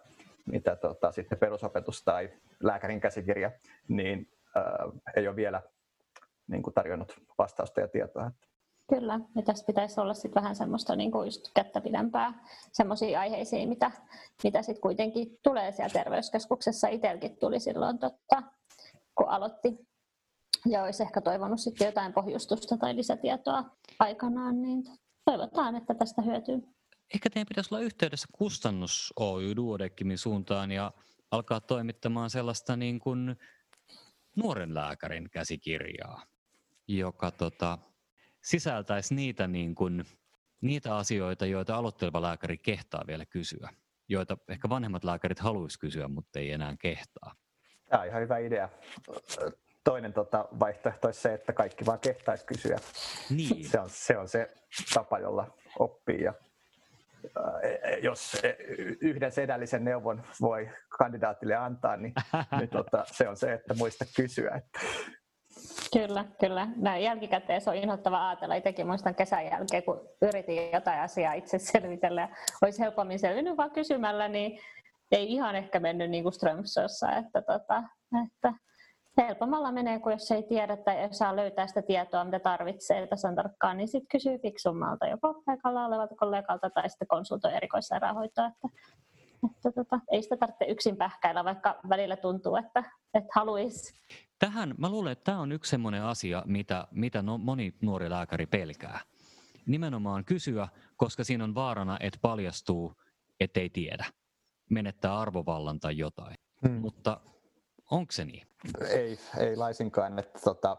mitä 0.47 0.77
tota, 0.77 1.13
sitten 1.13 1.39
perusopetus 1.39 2.03
tai 2.05 2.33
lääkärin 2.63 3.01
käsikirja, 3.01 3.51
niin 3.89 4.31
äh, 4.57 5.03
ei 5.17 5.29
ole 5.29 5.37
vielä 5.37 5.63
niin 6.47 6.63
kuin 6.63 6.75
tarjonnut 6.75 7.21
vastausta 7.39 7.81
ja 7.81 7.89
tietoa. 7.89 8.31
Kyllä, 8.89 9.21
ja 9.37 9.43
tässä 9.43 9.65
pitäisi 9.67 10.01
olla 10.01 10.15
sit 10.15 10.35
vähän 10.35 10.57
semmoista 10.57 10.97
niin 10.97 11.11
kuin 11.11 11.27
just 11.27 11.51
kättä 11.55 11.81
pidempää 11.81 12.45
semmoisia 12.73 13.21
aiheisiin, 13.21 13.69
mitä, 13.69 13.91
mitä 14.45 14.63
sitten 14.63 14.83
kuitenkin 14.83 15.39
tulee 15.43 15.73
siellä 15.73 15.93
terveyskeskuksessa. 15.93 16.89
Itselläkin 16.89 17.37
tuli 17.37 17.61
silloin, 17.61 17.99
totta, 17.99 18.43
kun 19.15 19.29
aloitti 19.29 19.79
ja 20.67 20.83
olisi 20.83 21.03
ehkä 21.03 21.21
toivonut 21.21 21.61
sitten 21.61 21.87
jotain 21.87 22.13
pohjustusta 22.13 22.77
tai 22.77 22.97
lisätietoa 22.97 23.65
aikanaan, 23.99 24.63
niin 24.63 24.85
toivotaan, 25.25 25.77
että 25.77 25.95
tästä 25.95 26.23
hyötyy. 26.23 26.63
Ehkä 27.15 27.31
teidän 27.31 27.47
pitäisi 27.49 27.75
olla 27.75 27.85
yhteydessä 27.85 28.29
kustannus 28.33 29.13
Oy 29.17 29.57
Duodeckimin 29.57 30.19
suuntaan 30.19 30.71
ja 30.71 30.93
alkaa 31.31 31.61
toimittamaan 31.61 32.31
sellaista 32.31 32.77
niin 32.77 32.99
kuin 32.99 33.37
nuoren 34.37 34.75
lääkärin 34.75 35.31
käsikirjaa, 35.31 36.23
joka 36.89 37.31
tota, 37.31 37.79
sisältäisi 38.45 39.15
niitä, 39.15 39.47
niin 39.47 39.75
kuin, 39.75 40.05
niitä 40.61 40.97
asioita, 40.97 41.47
joita 41.47 41.77
aloitteleva 41.77 42.23
lääkäri 42.23 42.59
kehtaa 42.59 43.05
vielä 43.07 43.27
kysyä, 43.27 43.69
joita 44.09 44.37
ehkä 44.49 44.69
vanhemmat 44.69 45.05
lääkärit 45.05 45.39
haluaisi 45.39 45.79
kysyä, 45.79 46.09
mutta 46.09 46.39
ei 46.39 46.51
enää 46.51 46.77
kehtaa. 46.79 47.35
Tämä 47.89 48.03
on 48.03 48.09
ihan 48.09 48.23
hyvä 48.23 48.39
idea. 48.39 48.69
Toinen 49.85 50.13
tota, 50.13 50.49
vaihtoehto 50.61 51.09
olisi 51.09 51.21
se, 51.21 51.35
että 51.35 51.53
kaikki 51.53 51.87
vaan 51.87 51.99
kehtaisi 51.99 52.47
kysyä. 52.47 52.79
Niin. 53.31 53.69
Se, 53.69 53.81
on, 53.81 53.91
se 53.91 54.19
on 54.19 54.29
se 54.29 54.55
tapa, 54.95 55.19
jolla 55.19 55.55
oppii. 55.79 56.23
Ja, 56.23 56.35
äh, 57.37 58.03
jos 58.03 58.43
yhden 59.01 59.33
sedällisen 59.33 59.85
neuvon 59.85 60.23
voi 60.41 60.71
kandidaatille 60.89 61.55
antaa, 61.55 61.97
niin, 61.97 62.13
niin 62.59 62.69
tota, 62.69 63.05
se 63.13 63.29
on 63.29 63.37
se, 63.37 63.53
että 63.53 63.75
muista 63.75 64.05
kysyä. 64.17 64.51
Että 64.55 64.81
Kyllä, 65.95 66.25
kyllä. 66.41 66.69
Näin 66.77 67.03
jälkikäteen 67.03 67.61
se 67.61 67.71
on 67.71 67.77
inhottava 67.77 68.29
ajatella. 68.29 68.55
Itsekin 68.55 68.87
muistan 68.87 69.15
kesän 69.15 69.47
jälkeen, 69.47 69.83
kun 69.83 70.01
yritin 70.23 70.73
jotain 70.73 71.01
asiaa 71.01 71.33
itse 71.33 71.59
selvitellä 71.59 72.21
ja 72.21 72.29
olisi 72.63 72.83
helpommin 72.83 73.19
selvinnyt 73.19 73.57
vaan 73.57 73.71
kysymällä, 73.71 74.29
niin 74.29 74.59
ei 75.13 75.33
ihan 75.33 75.57
ehkä 75.57 75.81
mennyt 75.81 76.11
niin 76.11 76.23
kuin 76.23 76.33
Strömsössä, 76.33 77.11
että, 77.11 77.43
tota, 77.43 77.83
että 78.27 78.53
helpommalla 79.19 79.73
menee, 79.73 79.99
kuin 79.99 80.13
jos 80.13 80.31
ei 80.31 80.43
tiedä 80.43 80.77
tai 80.77 80.97
ei 80.97 81.15
saa 81.15 81.37
löytää 81.37 81.67
sitä 81.67 81.83
tietoa, 81.83 82.25
mitä 82.25 82.39
tarvitsee 82.39 83.07
tasan 83.07 83.35
tarkkaan, 83.35 83.77
niin 83.77 83.89
sitten 83.89 84.09
kysyy 84.09 84.39
fiksummalta, 84.39 85.07
joko 85.07 85.43
paikalla 85.47 85.87
olevalta 85.87 86.15
kollegalta 86.15 86.71
tai 86.71 86.91
sitten 86.91 87.09
konsultoi 87.09 87.55
erikoissairaanhoitoa, 87.55 88.47
että, 88.47 88.69
että 89.57 89.73
tota, 89.75 90.01
ei 90.11 90.23
sitä 90.23 90.37
tarvitse 90.37 90.65
yksin 90.65 90.97
pähkäillä, 90.97 91.45
vaikka 91.45 91.81
välillä 91.89 92.17
tuntuu, 92.17 92.57
että, 92.57 92.85
että 93.15 93.31
haluaisi. 93.35 93.95
Tähän, 94.39 94.75
mä 94.79 94.89
luulen, 94.91 95.13
että 95.13 95.25
tämä 95.25 95.41
on 95.41 95.53
yksi 95.53 95.71
sellainen 95.71 96.03
asia, 96.03 96.43
mitä, 96.47 96.89
mitä 96.91 97.23
no, 97.23 97.39
moni 97.39 97.75
nuori 97.81 98.11
lääkäri 98.11 98.47
pelkää. 98.47 99.01
Nimenomaan 99.67 100.25
kysyä, 100.25 100.69
koska 100.97 101.25
siinä 101.25 101.45
on 101.45 101.55
vaarana, 101.55 101.97
että 102.01 102.19
paljastuu, 102.23 102.95
ettei 103.41 103.71
tiedä 103.71 104.05
menettää 104.71 105.19
arvovallan 105.19 105.81
tai 105.81 105.99
jotain. 105.99 106.37
Hmm. 106.69 106.81
Mutta 106.81 107.21
onko 107.91 108.13
se 108.13 108.25
niin? 108.25 108.47
Ei, 108.89 109.19
ei 109.39 109.57
laisinkaan. 109.57 110.19
Että 110.19 110.39
tota, 110.45 110.77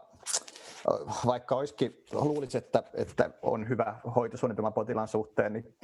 vaikka 1.26 1.56
olisikin, 1.56 2.04
luulisi, 2.12 2.58
että, 2.58 2.82
että 2.94 3.30
on 3.42 3.68
hyvä 3.68 4.00
hoitosuunnitelma 4.16 4.70
potilaan 4.70 5.08
suhteen, 5.08 5.52
niin, 5.52 5.76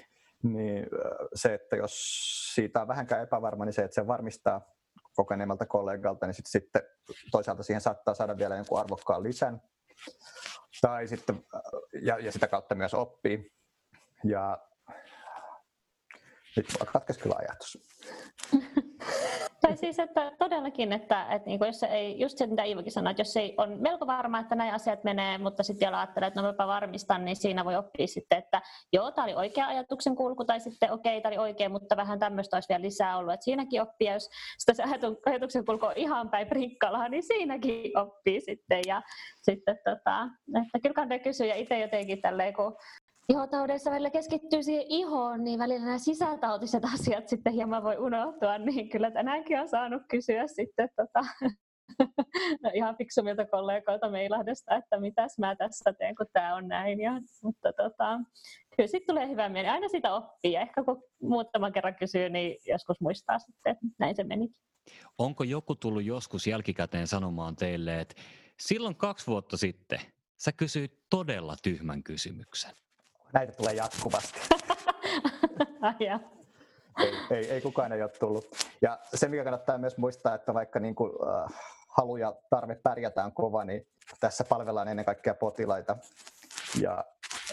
niin 0.42 0.86
se, 1.34 1.54
että 1.54 1.76
jos 1.76 1.92
siitä 2.54 2.82
on 2.82 2.88
vähänkään 2.88 3.22
epävarma, 3.22 3.64
niin 3.64 3.72
se, 3.72 3.82
että 3.82 3.94
se 3.94 4.06
varmistaa 4.06 4.60
kokeneemmalta 5.14 5.66
kollegalta, 5.66 6.26
niin 6.26 6.34
sit, 6.34 6.46
sitten 6.46 6.82
toisaalta 7.30 7.62
siihen 7.62 7.80
saattaa 7.80 8.14
saada 8.14 8.38
vielä 8.38 8.56
jonkun 8.56 8.80
arvokkaan 8.80 9.22
lisän. 9.22 9.62
Tai 10.80 11.08
sitten, 11.08 11.44
ja, 12.02 12.18
ja 12.18 12.32
sitä 12.32 12.48
kautta 12.48 12.74
myös 12.74 12.94
oppii. 12.94 13.52
Ja 14.24 14.58
nyt 16.56 16.66
katkesi 16.92 17.20
kyllä 17.20 17.36
ajatus. 17.38 17.78
tai 19.72 19.78
siis, 19.78 19.98
että 19.98 20.32
todellakin, 20.38 20.92
että, 20.92 21.26
että 21.30 21.48
niin 21.48 21.60
jos 21.66 21.80
se 21.80 21.86
ei, 21.86 22.20
just 22.20 22.38
se 22.38 22.46
mitä 22.46 22.64
Iivokin 22.64 22.92
sanoi, 22.92 23.10
että 23.10 23.20
jos 23.20 23.36
ei 23.36 23.54
on 23.58 23.76
melko 23.80 24.06
varma, 24.06 24.38
että 24.38 24.54
näin 24.54 24.74
asiat 24.74 25.04
menee, 25.04 25.38
mutta 25.38 25.62
sitten 25.62 25.86
vielä 25.86 26.00
ajattelee, 26.00 26.26
että 26.26 26.42
no 26.42 26.48
mäpä 26.48 26.66
varmistan, 26.66 27.24
niin 27.24 27.36
siinä 27.36 27.64
voi 27.64 27.76
oppia 27.76 28.06
sitten, 28.06 28.38
että 28.38 28.62
joo, 28.92 29.10
tämä 29.10 29.24
oli 29.24 29.34
oikea 29.34 29.66
ajatuksen 29.66 30.16
kulku, 30.16 30.44
tai 30.44 30.60
sitten 30.60 30.92
okei, 30.92 31.18
okay, 31.18 31.22
tämä 31.22 31.30
oli 31.30 31.50
oikea, 31.50 31.68
mutta 31.68 31.96
vähän 31.96 32.18
tämmöistä 32.18 32.56
olisi 32.56 32.68
vielä 32.68 32.82
lisää 32.82 33.16
ollut, 33.16 33.34
että 33.34 33.44
siinäkin 33.44 33.82
oppii, 33.82 34.08
jos 34.08 34.30
sitä 34.58 34.74
se 34.74 34.82
ajatuksen 35.26 35.64
kulku 35.64 35.86
on 35.86 35.92
ihan 35.96 36.30
päin 36.30 36.46
prinkkalaa, 36.46 37.08
niin 37.08 37.22
siinäkin 37.22 37.98
oppii 37.98 38.40
sitten, 38.40 38.82
ja 38.86 39.02
sitten 39.42 39.78
tota, 39.84 40.28
että 40.48 40.78
kyllä 40.82 40.94
kannattaa 40.94 41.24
kysyä, 41.24 41.46
ja 41.46 41.54
itse 41.54 41.78
jotenkin 41.78 42.20
tälleen, 42.22 42.54
kun 42.54 42.76
ihotaudeissa 43.32 43.90
välillä 43.90 44.10
keskittyy 44.10 44.62
siihen 44.62 44.84
ihoon, 44.88 45.44
niin 45.44 45.58
välillä 45.58 45.84
nämä 45.84 45.98
sisätautiset 45.98 46.84
asiat 46.94 47.28
sitten 47.28 47.52
hieman 47.52 47.82
voi 47.82 47.96
unohtua, 47.96 48.58
niin 48.58 48.88
kyllä 48.90 49.10
tänäänkin 49.10 49.60
on 49.60 49.68
saanut 49.68 50.02
kysyä 50.10 50.46
sitten 50.46 50.88
tota, 50.96 51.20
no 52.62 52.70
ihan 52.74 52.96
fiksumilta 52.96 53.46
kollegoilta 53.46 54.10
Meilahdesta, 54.10 54.76
että 54.76 55.00
mitäs 55.00 55.38
mä 55.38 55.56
tässä 55.56 55.92
teen, 55.98 56.14
kun 56.14 56.26
tämä 56.32 56.54
on 56.54 56.68
näin. 56.68 57.00
Ja, 57.00 57.12
mutta 57.42 57.72
tota, 57.72 58.20
kyllä 58.76 58.86
sitten 58.86 59.14
tulee 59.14 59.28
hyvä 59.28 59.48
mieli. 59.48 59.68
Aina 59.68 59.88
sitä 59.88 60.14
oppii 60.14 60.52
ja 60.52 60.60
ehkä 60.60 60.84
kun 60.84 61.02
muutaman 61.22 61.72
kerran 61.72 61.94
kysyy, 61.94 62.28
niin 62.28 62.56
joskus 62.66 63.00
muistaa 63.00 63.38
sitten, 63.38 63.72
että 63.72 63.86
näin 63.98 64.16
se 64.16 64.24
meni. 64.24 64.48
Onko 65.18 65.44
joku 65.44 65.74
tullut 65.74 66.04
joskus 66.04 66.46
jälkikäteen 66.46 67.06
sanomaan 67.06 67.56
teille, 67.56 68.00
että 68.00 68.14
silloin 68.60 68.96
kaksi 68.96 69.26
vuotta 69.26 69.56
sitten 69.56 70.00
sä 70.44 70.52
kysyit 70.52 70.92
todella 71.10 71.56
tyhmän 71.62 72.02
kysymyksen? 72.02 72.72
Näitä 73.32 73.52
tulee 73.52 73.74
jatkuvasti. 73.74 74.40
ei, 76.98 77.12
ei, 77.30 77.50
ei 77.50 77.60
kukaan 77.60 77.92
ei 77.92 78.02
ole 78.02 78.10
tullut. 78.10 78.44
Ja 78.82 78.98
se, 79.14 79.28
mikä 79.28 79.44
kannattaa 79.44 79.78
myös 79.78 79.96
muistaa, 79.98 80.34
että 80.34 80.54
vaikka 80.54 80.80
niin 80.80 80.94
kuin, 80.94 81.12
äh, 81.28 81.58
halu 81.88 82.16
ja 82.16 82.34
tarve 82.50 82.74
pärjätään 82.74 83.26
on 83.26 83.32
kova, 83.32 83.64
niin 83.64 83.86
tässä 84.20 84.44
palvellaan 84.44 84.88
ennen 84.88 85.04
kaikkea 85.04 85.34
potilaita 85.34 85.96
ja 86.80 87.04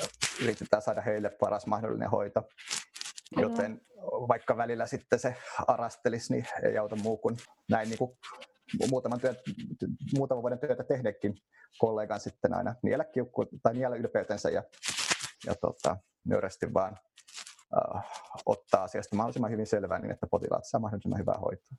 äh, 0.02 0.10
yritetään 0.44 0.82
saada 0.82 1.02
heille 1.02 1.30
paras 1.30 1.66
mahdollinen 1.66 2.10
hoito. 2.10 2.44
Joten 3.38 3.82
vaikka 4.02 4.58
välillä 4.58 4.86
sitten 4.86 5.20
se 5.20 5.36
arastelisi, 5.68 6.34
niin 6.34 6.46
ei 6.64 6.78
auta 6.78 6.96
muu 6.96 7.18
kuin 7.18 7.38
näin 7.70 7.90
niin 7.90 7.98
kuin 7.98 8.18
muutaman, 8.90 9.20
työt, 9.20 9.38
muutaman 10.18 10.42
vuoden 10.42 10.60
työtä 10.60 10.84
tehnekin 10.84 11.36
kollegan 11.78 12.20
sitten 12.20 12.54
aina 12.54 12.76
niellä 12.84 13.04
kiukku 13.04 13.46
tai 13.64 13.74
niellä 13.74 13.96
ylpeytensä 13.96 14.50
ja 14.50 14.64
ja 15.46 15.56
tota, 15.56 15.98
nöyrästi 16.26 16.74
vaan 16.74 17.00
uh, 17.76 18.02
ottaa 18.46 18.84
asiasta 18.84 19.16
mahdollisimman 19.16 19.52
hyvin 19.52 19.68
selvää 19.68 20.00
niin, 20.00 20.12
että 20.12 20.28
potilaat 20.28 20.66
saa 20.66 20.80
mahdollisimman 20.80 21.20
hyvää 21.20 21.38
hoitoa. 21.38 21.78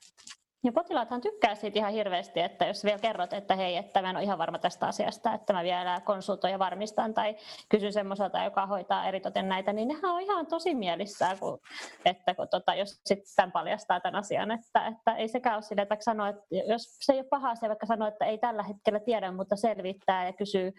Ja 0.64 0.72
potilaathan 0.72 1.20
tykkää 1.20 1.54
siitä 1.54 1.78
ihan 1.78 1.92
hirveästi, 1.92 2.40
että 2.40 2.66
jos 2.66 2.84
vielä 2.84 2.98
kerrot, 2.98 3.32
että 3.32 3.56
hei, 3.56 3.76
että 3.76 4.02
mä 4.02 4.10
en 4.10 4.16
ole 4.16 4.24
ihan 4.24 4.38
varma 4.38 4.58
tästä 4.58 4.86
asiasta, 4.86 5.34
että 5.34 5.52
mä 5.52 5.62
vielä 5.62 6.00
konsultoin 6.04 6.52
ja 6.52 6.58
varmistan 6.58 7.14
tai 7.14 7.36
kysyn 7.68 7.92
semmoiselta, 7.92 8.44
joka 8.44 8.66
hoitaa 8.66 9.08
eritoten 9.08 9.48
näitä, 9.48 9.72
niin 9.72 9.88
nehän 9.88 10.12
on 10.12 10.20
ihan 10.20 10.46
tosi 10.46 10.74
mielissään, 10.74 11.38
kun, 11.38 11.58
että 12.04 12.34
kun, 12.34 12.48
tota, 12.48 12.74
jos 12.74 13.00
sitten 13.06 13.52
paljastaa 13.52 14.00
tämän 14.00 14.18
asian, 14.18 14.50
että, 14.50 14.86
että 14.86 15.14
ei 15.14 15.28
sekään 15.28 15.54
ole 15.56 15.62
sille, 15.62 15.82
että 15.82 15.96
sanoo, 16.00 16.26
että 16.26 16.46
jos 16.68 16.98
se 17.00 17.12
ei 17.12 17.18
ole 17.18 17.26
paha 17.30 17.50
asia, 17.50 17.68
vaikka 17.68 17.86
sanoo, 17.86 18.08
että 18.08 18.24
ei 18.24 18.38
tällä 18.38 18.62
hetkellä 18.62 19.00
tiedä, 19.00 19.32
mutta 19.32 19.56
selvittää 19.56 20.26
ja 20.26 20.32
kysyy, 20.32 20.72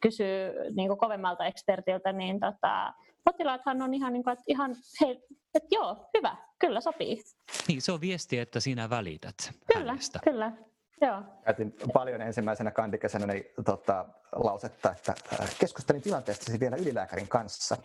kysyy 0.00 0.52
niin 0.76 0.98
kovemmalta 0.98 1.46
ekspertiltä, 1.46 2.12
niin 2.12 2.40
tota, 2.40 2.92
potilaathan 3.24 3.82
on 3.82 3.94
ihan, 3.94 4.12
niin 4.12 4.24
kuin, 4.24 4.32
että 4.32 4.44
ihan 4.46 4.74
hei, 5.00 5.22
että 5.54 5.68
joo, 5.70 6.08
hyvä, 6.16 6.36
kyllä 6.58 6.80
sopii. 6.80 7.22
Niin, 7.68 7.82
se 7.82 7.92
on 7.92 8.00
viesti, 8.00 8.38
että 8.38 8.60
sinä 8.60 8.90
välität 8.90 9.52
Kyllä, 9.72 9.92
hänestä. 9.92 10.18
kyllä. 10.24 10.52
Joo. 11.00 11.22
Käytin 11.44 11.74
paljon 11.92 12.20
ensimmäisenä 12.22 12.70
kandikesänä 12.70 13.26
niin, 13.26 13.44
tota, 13.64 14.08
lausetta, 14.32 14.92
että 14.92 15.14
äh, 15.40 15.56
keskustelin 15.58 16.02
tilanteestasi 16.02 16.60
vielä 16.60 16.76
ylilääkärin 16.76 17.28
kanssa. 17.28 17.76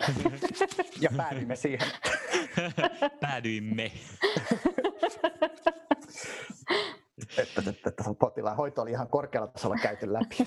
ja 1.02 1.10
päädyimme 1.18 1.56
siihen. 1.56 1.88
Päädyimme. 3.22 3.92
että, 7.38 7.64
että, 7.70 7.90
että 7.90 8.04
potilaan 8.20 8.58
hoito 8.58 8.82
oli 8.82 8.92
ihan 8.92 9.08
korkealla 9.08 9.48
tasolla 9.48 9.76
käyty 9.82 10.14
läpi. 10.14 10.38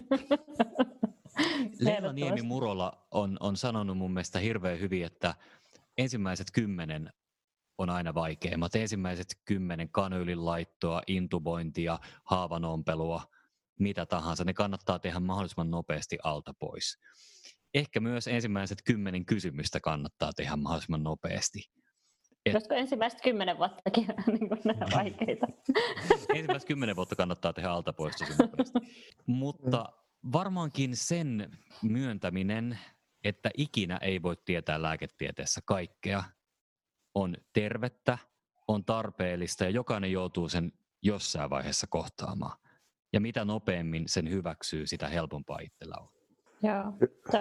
Leena 1.80 2.12
Niemi. 2.12 2.42
Murola 2.42 3.06
on, 3.10 3.36
on 3.40 3.56
sanonut 3.56 3.98
mun 3.98 4.12
mielestä 4.12 4.38
hirveän 4.38 4.80
hyvin, 4.80 5.04
että 5.04 5.34
ensimmäiset 5.98 6.46
kymmenen 6.52 7.12
on 7.78 7.90
aina 7.90 8.14
vaikeimmat. 8.14 8.74
Ensimmäiset 8.74 9.26
kymmenen 9.44 9.88
kanyylin 9.90 10.44
laittoa, 10.44 11.02
intubointia, 11.06 11.98
haavanompelua, 12.24 13.22
mitä 13.78 14.06
tahansa, 14.06 14.44
ne 14.44 14.54
kannattaa 14.54 14.98
tehdä 14.98 15.20
mahdollisimman 15.20 15.70
nopeasti 15.70 16.18
alta 16.22 16.54
pois. 16.58 16.98
Ehkä 17.74 18.00
myös 18.00 18.26
ensimmäiset 18.28 18.78
kymmenen 18.84 19.26
kysymystä 19.26 19.80
kannattaa 19.80 20.32
tehdä 20.32 20.56
mahdollisimman 20.56 21.02
nopeasti. 21.02 21.70
Et- 22.46 22.54
Olisiko 22.54 22.74
ensimmäiset 22.74 23.20
kymmenen 23.22 23.58
vuottakin 23.58 24.06
niin 24.26 24.48
kuin 24.48 24.60
nämä 24.64 24.86
vaikeita? 24.94 25.46
Ensimmäiset 26.34 26.66
kymmenen 26.68 26.96
vuotta 26.96 27.16
kannattaa 27.16 27.52
tehdä 27.52 27.70
alta 27.70 27.92
pois 27.92 28.16
tosi 28.16 28.32
nopeasti. 28.38 28.78
Mutta 29.26 29.84
varmaankin 30.32 30.96
sen 30.96 31.58
myöntäminen, 31.82 32.78
että 33.24 33.50
ikinä 33.56 33.98
ei 34.02 34.22
voi 34.22 34.36
tietää 34.44 34.82
lääketieteessä 34.82 35.60
kaikkea, 35.64 36.24
on 37.14 37.36
tervettä, 37.52 38.18
on 38.68 38.84
tarpeellista 38.84 39.64
ja 39.64 39.70
jokainen 39.70 40.12
joutuu 40.12 40.48
sen 40.48 40.72
jossain 41.02 41.50
vaiheessa 41.50 41.86
kohtaamaan. 41.90 42.58
Ja 43.12 43.20
mitä 43.20 43.44
nopeammin 43.44 44.08
sen 44.08 44.30
hyväksyy, 44.30 44.86
sitä 44.86 45.08
helpompaa 45.08 45.58
itsellä 45.58 45.94
on. 46.00 46.08
Joo, 46.62 46.92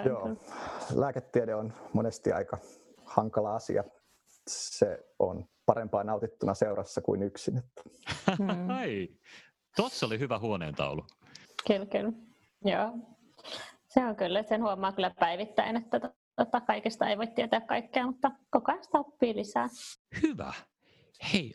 Joo. 0.04 0.36
Lääketiede 0.94 1.54
on 1.54 1.72
monesti 1.92 2.32
aika 2.32 2.58
hankala 3.04 3.54
asia. 3.54 3.84
Se 4.48 4.98
on 5.18 5.44
parempaa 5.66 6.04
nautittuna 6.04 6.54
seurassa 6.54 7.00
kuin 7.00 7.22
yksin. 7.22 7.62
Mm. 8.38 8.70
Ai, 8.80 9.08
tossa 9.76 10.06
oli 10.06 10.18
hyvä 10.18 10.38
huoneentaulu. 10.38 11.06
Kyllä, 11.66 11.86
kyllä. 11.86 12.12
Joo. 12.64 12.98
Se 13.88 14.04
on 14.04 14.16
kyllä, 14.16 14.42
sen 14.42 14.62
huomaa 14.62 14.92
kyllä 14.92 15.14
päivittäin, 15.20 15.76
että 15.76 16.00
tota, 16.36 16.60
kaikesta 16.60 17.08
ei 17.08 17.18
voi 17.18 17.26
tietää 17.26 17.60
kaikkea, 17.60 18.06
mutta 18.06 18.30
koko 18.50 18.72
ajan 18.72 18.84
sitä 18.84 18.98
oppii 18.98 19.36
lisää. 19.36 19.68
Hyvä. 20.22 20.52
Hei, 21.32 21.54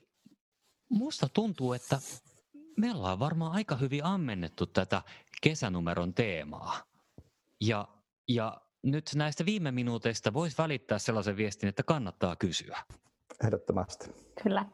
musta 0.89 1.27
tuntuu, 1.33 1.73
että 1.73 1.99
me 2.77 2.91
ollaan 2.91 3.19
varmaan 3.19 3.51
aika 3.51 3.75
hyvin 3.75 4.03
ammennettu 4.03 4.65
tätä 4.65 5.01
kesänumeron 5.41 6.13
teemaa. 6.13 6.83
Ja, 7.61 7.87
ja 8.27 8.61
nyt 8.83 9.11
näistä 9.15 9.45
viime 9.45 9.71
minuuteista 9.71 10.33
voisi 10.33 10.57
välittää 10.57 10.99
sellaisen 10.99 11.37
viestin, 11.37 11.69
että 11.69 11.83
kannattaa 11.83 12.35
kysyä. 12.35 12.79
ehdottomasti. 13.43 14.11
Kyllä. 14.43 14.65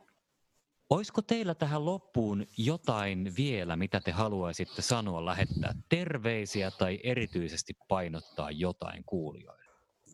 Olisiko 0.89 1.21
teillä 1.21 1.55
tähän 1.55 1.85
loppuun 1.85 2.45
jotain 2.57 3.33
vielä, 3.37 3.75
mitä 3.75 3.99
te 3.99 4.11
haluaisitte 4.11 4.81
sanoa, 4.81 5.25
lähettää 5.25 5.73
terveisiä 5.89 6.71
tai 6.71 6.99
erityisesti 7.03 7.73
painottaa 7.87 8.51
jotain 8.51 9.03
kuulijoille? 9.05 9.64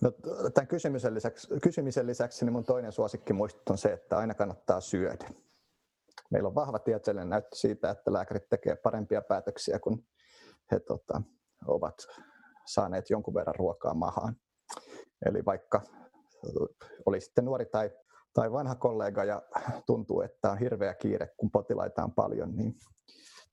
No, 0.01 0.11
tämän 0.53 0.67
kysymisen 0.67 1.13
lisäksi, 1.13 1.47
kysymisen 1.63 2.07
lisäksi 2.07 2.45
niin 2.45 2.53
mun 2.53 2.63
toinen 2.63 2.91
suosikki 2.91 3.33
muistut 3.33 3.69
on 3.69 3.77
se, 3.77 3.93
että 3.93 4.17
aina 4.17 4.33
kannattaa 4.33 4.81
syödä. 4.81 5.29
Meillä 6.31 6.47
on 6.47 6.55
vahva 6.55 6.79
tieteellinen 6.79 7.29
näyttö 7.29 7.55
siitä, 7.55 7.89
että 7.89 8.13
lääkärit 8.13 8.49
tekevät 8.49 8.81
parempia 8.81 9.21
päätöksiä, 9.21 9.79
kun 9.79 10.05
he 10.71 10.79
tota, 10.79 11.21
ovat 11.67 11.95
saaneet 12.65 13.09
jonkun 13.09 13.33
verran 13.33 13.55
ruokaa 13.55 13.93
mahaan. 13.93 14.35
Eli 15.25 15.45
vaikka 15.45 15.81
oli 17.05 17.21
sitten 17.21 17.45
nuori 17.45 17.65
tai, 17.65 17.91
tai 18.33 18.51
vanha 18.51 18.75
kollega 18.75 19.23
ja 19.23 19.41
tuntuu, 19.85 20.21
että 20.21 20.51
on 20.51 20.57
hirveä 20.57 20.93
kiire, 20.93 21.29
kun 21.37 21.51
potilaita 21.51 22.03
on 22.03 22.13
paljon, 22.13 22.55
niin 22.55 22.73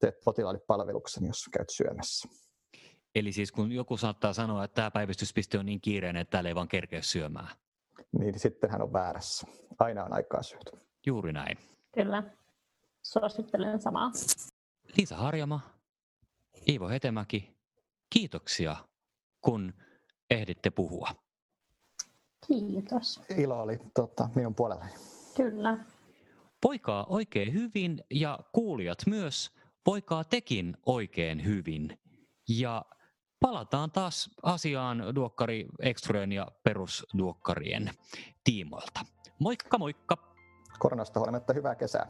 teet 0.01 0.15
potilaalle 0.25 0.61
palveluksen, 0.67 1.27
jos 1.27 1.49
käyt 1.53 1.71
syömässä. 1.71 2.29
Eli 3.19 3.33
siis 3.33 3.53
kun 3.53 3.73
joku 3.73 3.97
saattaa 3.97 4.33
sanoa, 4.33 4.65
että 4.65 4.75
tämä 4.75 4.91
päivystyspiste 4.91 5.59
on 5.59 5.67
niin 5.67 5.81
kiireinen, 5.81 6.23
että 6.23 6.31
täällä 6.31 6.49
ei 6.49 6.55
vaan 6.55 6.69
kerkeä 6.69 7.03
syömään. 7.03 7.49
Niin 8.19 8.39
sitten 8.39 8.71
hän 8.71 8.83
on 8.83 8.93
väärässä. 8.93 9.47
Aina 9.79 10.05
on 10.05 10.13
aikaa 10.13 10.43
syödä. 10.43 10.71
Juuri 11.07 11.33
näin. 11.33 11.59
Kyllä. 11.95 12.23
Suosittelen 13.03 13.81
samaa. 13.81 14.11
Liisa 14.97 15.17
Harjama, 15.17 15.61
Iivo 16.69 16.89
Hetemäki, 16.89 17.57
kiitoksia, 18.11 18.77
kun 19.41 19.75
ehditte 20.31 20.71
puhua. 20.71 21.09
Kiitos. 22.47 23.21
Ilo 23.39 23.63
oli 23.63 23.79
tota, 23.95 24.29
minun 24.35 24.55
puolellani. 24.55 24.93
Kyllä. 25.37 25.79
Voikaa 26.65 27.07
oikein 27.09 27.53
hyvin 27.53 28.05
ja 28.11 28.39
kuulijat 28.53 28.99
myös, 29.07 29.51
voikaa 29.87 30.25
tekin 30.25 30.77
oikein 30.87 31.45
hyvin. 31.45 31.99
Ja 32.49 32.85
palataan 33.41 33.91
taas 33.91 34.31
asiaan 34.43 35.15
duokkari 35.15 35.67
Extruen 35.81 36.33
ja 36.33 36.47
perusduokkarien 36.65 37.91
tiimoilta. 38.45 39.01
Moikka 39.39 39.79
moikka! 39.79 40.17
Koronasta 40.79 41.21
huolimatta 41.21 41.53
hyvää 41.53 41.75
kesää. 41.75 42.07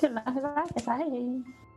Kyllä, 0.00 0.22
hyvää 0.34 0.64
kesää. 0.74 0.96
Hei 0.96 1.10
hei. 1.10 1.67